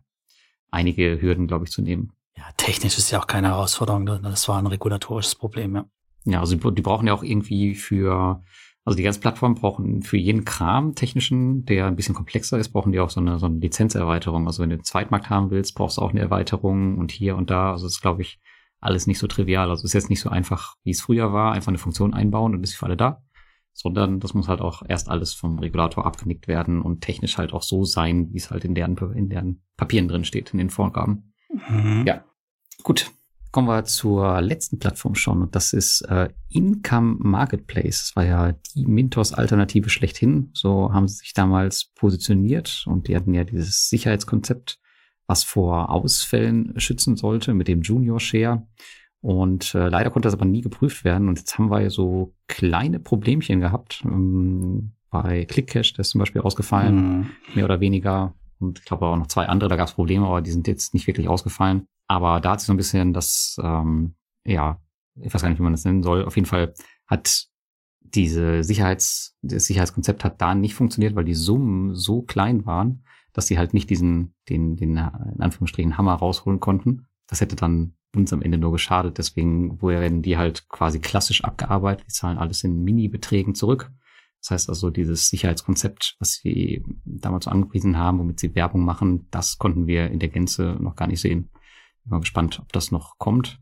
[0.71, 2.13] einige Hürden, glaube ich, zu nehmen.
[2.35, 4.07] Ja, technisch ist ja auch keine Herausforderung.
[4.07, 5.85] Das war ein regulatorisches Problem, ja.
[6.25, 8.41] Ja, also die brauchen ja auch irgendwie für,
[8.85, 12.91] also die ganze Plattform brauchen für jeden Kram technischen, der ein bisschen komplexer ist, brauchen
[12.91, 14.47] die auch so eine, so eine Lizenzerweiterung.
[14.47, 17.51] Also wenn du einen Zweitmarkt haben willst, brauchst du auch eine Erweiterung und hier und
[17.51, 17.73] da.
[17.73, 18.39] Also das ist, glaube ich,
[18.81, 19.69] alles nicht so trivial.
[19.69, 22.63] Also ist jetzt nicht so einfach, wie es früher war, einfach eine Funktion einbauen und
[22.63, 23.23] ist für alle da,
[23.73, 27.63] sondern das muss halt auch erst alles vom Regulator abgenickt werden und technisch halt auch
[27.63, 31.33] so sein, wie es halt in deren, in deren Papieren drin steht, in den Vorgaben.
[31.69, 32.03] Mhm.
[32.05, 32.25] Ja,
[32.83, 33.11] gut.
[33.51, 37.99] Kommen wir zur letzten Plattform schon und das ist äh, Income Marketplace.
[38.05, 40.51] Das war ja die Mintos-Alternative schlechthin.
[40.53, 44.79] So haben sie sich damals positioniert und die hatten ja dieses Sicherheitskonzept
[45.31, 48.67] was vor Ausfällen schützen sollte mit dem Junior Share.
[49.21, 51.29] Und äh, leider konnte das aber nie geprüft werden.
[51.29, 54.03] Und jetzt haben wir so kleine Problemchen gehabt.
[54.03, 57.29] Ähm, bei ClickCash, der ist zum Beispiel ausgefallen, mhm.
[57.55, 58.33] mehr oder weniger.
[58.59, 60.93] Und ich glaube auch noch zwei andere, da gab es Probleme, aber die sind jetzt
[60.93, 61.85] nicht wirklich ausgefallen.
[62.07, 64.15] Aber da hat sich so ein bisschen das, ähm,
[64.45, 64.81] ja,
[65.15, 66.25] ich weiß gar nicht, wie man das nennen soll.
[66.25, 66.73] Auf jeden Fall
[67.07, 67.45] hat
[68.01, 73.03] diese Sicherheits, das Sicherheitskonzept hat da nicht funktioniert, weil die Summen so klein waren,
[73.33, 77.07] dass sie halt nicht diesen, den, den, in Anführungsstrichen, Hammer rausholen konnten.
[77.27, 79.17] Das hätte dann uns am Ende nur geschadet.
[79.17, 82.05] Deswegen werden die halt quasi klassisch abgearbeitet.
[82.07, 83.91] Die zahlen alles in Mini-Beträgen zurück.
[84.41, 89.27] Das heißt also, dieses Sicherheitskonzept, was sie damals so angepriesen haben, womit sie Werbung machen,
[89.29, 91.51] das konnten wir in der Gänze noch gar nicht sehen.
[92.03, 93.61] Bin mal gespannt, ob das noch kommt.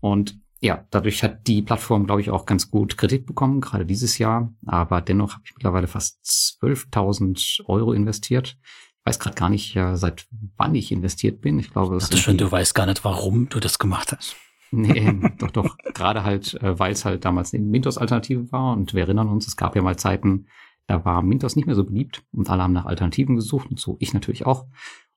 [0.00, 4.18] Und ja, dadurch hat die Plattform, glaube ich, auch ganz gut Kredit bekommen, gerade dieses
[4.18, 4.54] Jahr.
[4.66, 6.20] Aber dennoch habe ich mittlerweile fast
[6.62, 8.56] 12.000 Euro investiert
[9.04, 10.26] weiß gerade gar nicht, ja, seit
[10.56, 11.58] wann ich investiert bin.
[11.58, 14.36] Ich glaube, das ist schon, du weißt gar nicht, warum du das gemacht hast.
[14.70, 15.76] Nee, doch, doch.
[15.94, 18.72] Gerade halt, äh, weil es halt damals eine Mintos-Alternative war.
[18.76, 20.46] Und wir erinnern uns, es gab ja mal Zeiten,
[20.86, 23.96] da war Mintos nicht mehr so beliebt und alle haben nach Alternativen gesucht und so
[24.00, 24.66] ich natürlich auch.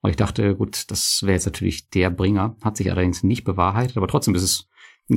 [0.02, 2.56] Und ich dachte, gut, das wäre jetzt natürlich der Bringer.
[2.64, 4.70] Hat sich allerdings nicht bewahrheitet, aber trotzdem ist es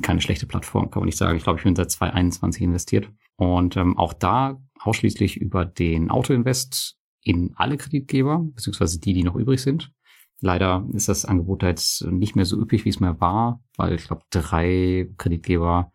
[0.03, 1.37] keine schlechte Plattform, kann man nicht sagen.
[1.37, 3.11] Ich glaube, ich bin seit 2021 investiert.
[3.37, 6.97] Und ähm, auch da ausschließlich über den Autoinvest
[7.27, 9.93] in alle Kreditgeber, beziehungsweise die, die noch übrig sind.
[10.41, 13.95] Leider ist das Angebot da jetzt nicht mehr so üppig, wie es mal war, weil
[13.95, 15.93] ich glaube, drei Kreditgeber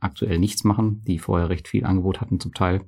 [0.00, 2.82] aktuell nichts machen, die vorher recht viel Angebot hatten zum Teil.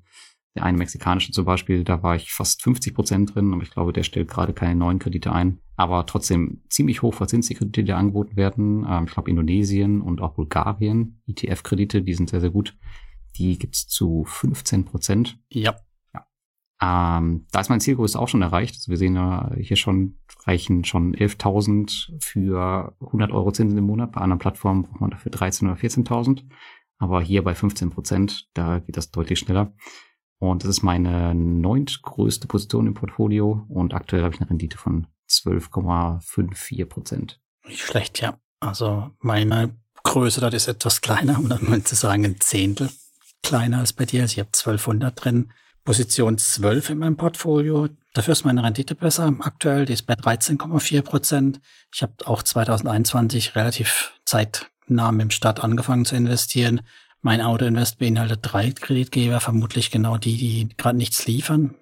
[0.54, 3.92] Der eine mexikanische zum Beispiel, da war ich fast 50 Prozent drin, aber ich glaube,
[3.92, 5.58] der stellt gerade keine neuen Kredite ein.
[5.74, 8.86] Aber trotzdem ziemlich hoch verzinst die Kredite, die angeboten werden.
[8.88, 12.76] Ähm, ich glaube, Indonesien und auch Bulgarien, ETF-Kredite, die sind sehr, sehr gut.
[13.36, 15.40] Die gibt's zu 15 Prozent.
[15.48, 15.74] Ja.
[16.80, 18.74] Ähm, da ist mein Zielgröße auch schon erreicht.
[18.76, 24.12] Also wir sehen ja hier schon, reichen schon 11.000 für 100 Euro Zinsen im Monat.
[24.12, 26.42] Bei anderen Plattformen braucht man dafür 13.000 oder 14.000.
[26.98, 29.74] Aber hier bei 15 Prozent, da geht das deutlich schneller.
[30.38, 33.64] Und das ist meine neuntgrößte Position im Portfolio.
[33.68, 37.40] Und aktuell habe ich eine Rendite von 12,54 Prozent.
[37.66, 38.38] Nicht schlecht, ja.
[38.60, 42.90] Also meine Größe dort ist etwas kleiner, um dann mal zu sagen, ein Zehntel
[43.42, 44.22] kleiner als bei dir.
[44.22, 45.52] Also ich habe 1200 drin.
[45.84, 47.88] Position 12 in meinem Portfolio.
[48.14, 49.84] Dafür ist meine Rendite besser aktuell.
[49.84, 51.60] Die ist bei 13,4 Prozent.
[51.92, 56.80] Ich habe auch 2021 relativ zeitnah dem Start angefangen zu investieren.
[57.20, 61.74] Mein Autoinvest beinhaltet drei Kreditgeber, vermutlich genau die, die gerade nichts liefern.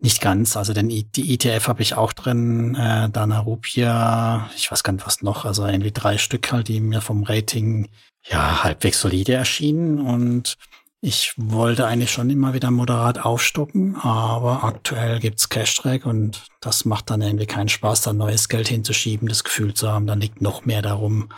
[0.00, 4.84] Nicht ganz, also denn die ETF habe ich auch drin, äh, Dana Rupia, ich weiß
[4.84, 7.88] gar nicht was noch, also irgendwie drei Stück halt, die mir vom Rating
[8.22, 10.56] ja halbwegs solide erschienen und
[11.00, 17.10] ich wollte eigentlich schon immer wieder moderat aufstocken, aber aktuell gibt's Cash-Track und das macht
[17.10, 20.64] dann irgendwie keinen Spaß, da neues Geld hinzuschieben, das Gefühl zu haben, dann liegt noch
[20.64, 21.28] mehr darum.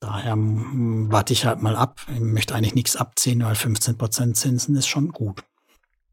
[0.00, 2.00] Daher hm, warte ich halt mal ab.
[2.12, 5.44] Ich möchte eigentlich nichts abziehen, weil 15% Zinsen ist schon gut.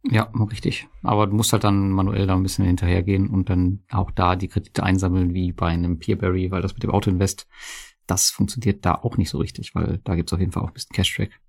[0.09, 0.87] Ja, richtig.
[1.03, 4.47] Aber du musst halt dann manuell da ein bisschen hinterhergehen und dann auch da die
[4.47, 7.47] Kredite einsammeln wie bei einem Peerberry, weil das mit dem Autoinvest
[8.07, 10.73] das funktioniert da auch nicht so richtig, weil da gibt's auf jeden Fall auch ein
[10.73, 11.39] bisschen Cash-Track.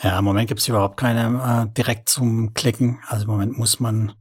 [0.00, 3.00] Ja, im Moment gibt's überhaupt keine äh, direkt zum Klicken.
[3.06, 4.12] Also im Moment muss man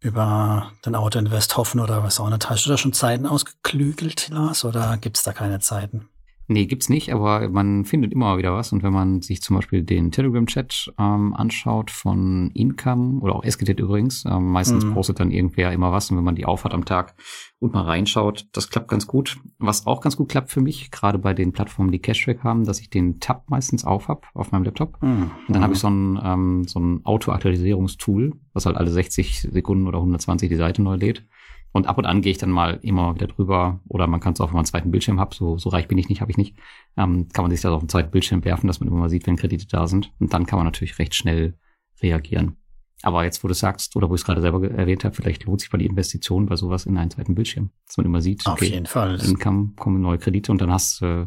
[0.00, 2.48] über den Auto-Invest hoffen oder was auch nicht.
[2.48, 6.08] Hast du da schon Zeiten ausgeklügelt, Lars, oder gibt's da keine Zeiten?
[6.48, 8.72] Nee, gibt's nicht, aber man findet immer wieder was.
[8.72, 13.80] Und wenn man sich zum Beispiel den Telegram-Chat ähm, anschaut von Income oder auch Esketit
[13.80, 14.94] übrigens, ähm, meistens mhm.
[14.94, 16.10] postet dann irgendwer immer was.
[16.10, 17.16] Und wenn man die aufhat am Tag
[17.58, 19.38] und mal reinschaut, das klappt ganz gut.
[19.58, 22.80] Was auch ganz gut klappt für mich, gerade bei den Plattformen, die Cashback haben, dass
[22.80, 25.02] ich den Tab meistens auf hab auf meinem Laptop.
[25.02, 25.30] Mhm.
[25.48, 29.88] Und dann habe ich so ein, ähm, so ein Auto-Aktualisierungstool, was halt alle 60 Sekunden
[29.88, 31.24] oder 120 die Seite neu lädt.
[31.72, 33.80] Und ab und an gehe ich dann mal immer wieder drüber.
[33.88, 35.98] Oder man kann es auch, wenn man einen zweiten Bildschirm hat, so, so reich bin
[35.98, 36.56] ich nicht, habe ich nicht,
[36.96, 39.26] ähm, kann man sich das auf den zweiten Bildschirm werfen, dass man immer mal sieht,
[39.26, 40.12] wenn Kredite da sind.
[40.18, 41.54] Und dann kann man natürlich recht schnell
[42.02, 42.56] reagieren.
[43.02, 45.60] Aber jetzt, wo du sagst, oder wo ich es gerade selber erwähnt habe, vielleicht lohnt
[45.60, 47.70] sich mal die Investition bei sowas in einen zweiten Bildschirm.
[47.86, 49.20] Dass man immer sieht, auf okay, jeden Fall.
[49.22, 51.26] Income, kommen neue Kredite und dann hast du, äh,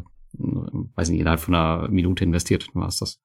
[0.96, 3.20] weiß nicht, innerhalb von einer Minute investiert, dann war es das.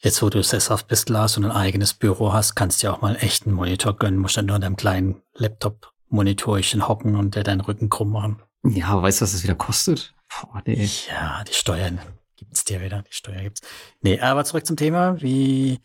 [0.00, 3.00] Jetzt, wo du sesshaft bist, Lars, und ein eigenes Büro hast, kannst du ja auch
[3.00, 7.44] mal einen Monitor gönnen, musst dann nur an deinem kleinen Laptop Monitorchen hocken und der
[7.44, 8.42] deinen Rücken krumm machen.
[8.64, 10.14] Ja, weißt du, was das wieder kostet?
[10.28, 10.88] Boah, nee.
[11.08, 12.00] Ja, die Steuern
[12.36, 13.02] gibt's dir wieder.
[13.02, 13.60] Die Steuer gibt's.
[14.00, 15.20] Nee, aber zurück zum Thema.
[15.20, 15.80] Wie,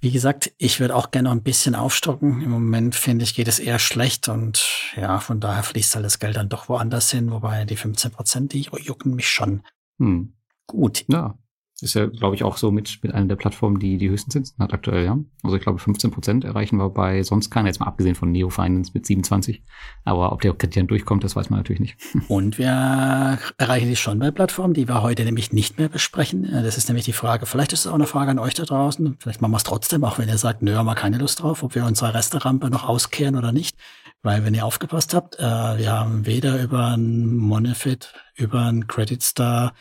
[0.00, 2.42] wie gesagt, ich würde auch gerne noch ein bisschen aufstocken.
[2.42, 4.64] Im Moment finde ich, geht es eher schlecht und
[4.96, 8.52] ja, von daher fließt halt das Geld dann doch woanders hin, wobei die 15 Prozent,
[8.52, 9.62] die jucken mich schon.
[9.98, 10.34] Hm.
[10.66, 11.04] Gut.
[11.08, 11.38] Ja,
[11.82, 14.56] ist ja, glaube ich, auch so mit, mit einer der Plattformen, die die höchsten Zinsen
[14.58, 15.18] hat aktuell, ja.
[15.42, 18.48] Also ich glaube, 15 Prozent erreichen wir bei sonst keiner, jetzt mal abgesehen von Neo
[18.48, 19.62] Finance mit 27.
[20.04, 21.96] Aber ob der Kredit durchkommt, das weiß man natürlich nicht.
[22.28, 26.48] Und wir erreichen die schon bei Plattformen, die wir heute nämlich nicht mehr besprechen.
[26.50, 29.16] Das ist nämlich die Frage, vielleicht ist es auch eine Frage an euch da draußen.
[29.18, 31.62] Vielleicht machen wir es trotzdem, auch wenn ihr sagt, nö, haben wir keine Lust drauf,
[31.62, 33.76] ob wir unsere Resterampe noch auskehren oder nicht.
[34.22, 39.22] Weil, wenn ihr aufgepasst habt, äh, wir haben weder über ein Monefit, über ein Credit
[39.22, 39.72] Star,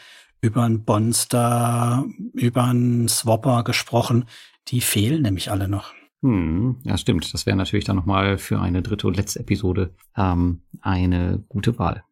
[0.45, 4.25] über einen Bonster, über einen Swapper gesprochen.
[4.67, 5.93] Die fehlen nämlich alle noch.
[6.21, 7.33] Hm, ja, stimmt.
[7.33, 12.03] Das wäre natürlich dann nochmal für eine dritte und letzte Episode ähm, eine gute Wahl.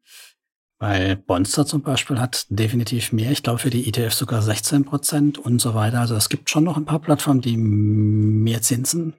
[0.79, 3.31] Weil Bonster zum Beispiel hat definitiv mehr.
[3.31, 5.99] Ich glaube, für die ETF sogar 16 Prozent und so weiter.
[5.99, 9.13] Also es gibt schon noch ein paar Plattformen, die mehr Zinsen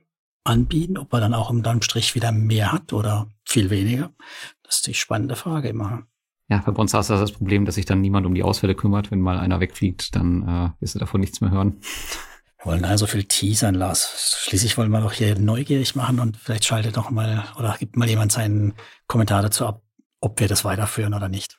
[0.44, 0.98] anbieten.
[0.98, 4.10] Ob man dann auch im Strich wieder mehr hat oder viel weniger.
[4.62, 6.06] Das ist die spannende Frage immer.
[6.48, 9.10] Ja, bei uns hast du das Problem, dass sich dann niemand um die Ausfälle kümmert.
[9.10, 11.80] Wenn mal einer wegfliegt, dann äh, wirst du davon nichts mehr hören.
[12.58, 14.38] Wir wollen also viel teasern, Lars.
[14.42, 18.08] Schließlich wollen wir doch hier neugierig machen und vielleicht schaltet doch mal oder gibt mal
[18.08, 18.74] jemand seinen
[19.06, 19.82] Kommentar dazu ab,
[20.20, 21.58] ob wir das weiterführen oder nicht.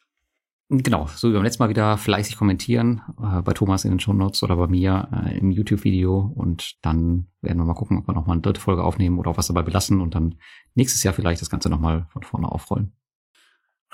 [0.69, 4.13] Genau, so wie beim letzten Mal wieder fleißig kommentieren, äh, bei Thomas in den Show
[4.13, 8.15] Notes oder bei mir äh, im YouTube-Video und dann werden wir mal gucken, ob wir
[8.15, 10.36] nochmal eine dritte Folge aufnehmen oder auch was dabei belassen und dann
[10.73, 12.93] nächstes Jahr vielleicht das Ganze nochmal von vorne aufrollen.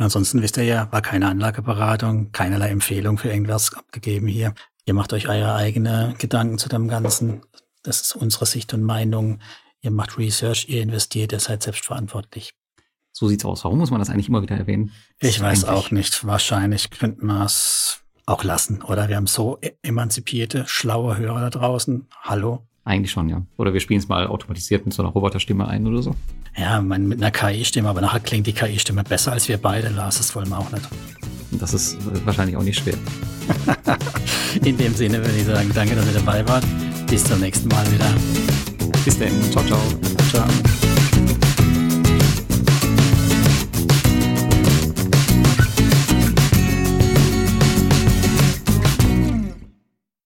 [0.02, 4.56] Und ansonsten wisst ihr ja, war keine Anlageberatung, keinerlei Empfehlung für irgendwas abgegeben hier.
[4.84, 7.44] Ihr macht euch eure eigene Gedanken zu dem Ganzen.
[7.84, 9.42] Das ist unsere Sicht und Meinung.
[9.80, 12.56] Ihr macht Research, ihr investiert, ihr seid selbstverantwortlich.
[13.12, 13.64] So sieht's aus.
[13.64, 14.92] Warum muss man das eigentlich immer wieder erwähnen?
[15.20, 16.26] Ich weiß auch nicht.
[16.26, 18.82] Wahrscheinlich könnten wir es auch lassen.
[18.82, 22.08] Oder wir haben so e- emanzipierte, schlaue Hörer da draußen.
[22.24, 22.68] Hallo.
[22.84, 23.44] Eigentlich schon, ja.
[23.58, 26.16] Oder wir spielen es mal automatisiert mit so einer Roboterstimme ein oder so.
[26.58, 30.18] Ja, man, mit einer KI-Stimme, aber nachher klingt die KI-Stimme besser als wir beide, Lars.
[30.18, 30.88] Das wollen wir auch nicht.
[31.52, 32.96] Das ist wahrscheinlich auch nicht schwer.
[34.66, 36.66] In dem Sinne würde ich sagen, danke, dass ihr dabei wart.
[37.08, 38.10] Bis zum nächsten Mal wieder.
[39.06, 39.42] Bis dann.
[39.52, 39.80] Ciao, ciao.
[40.32, 40.91] Ciao.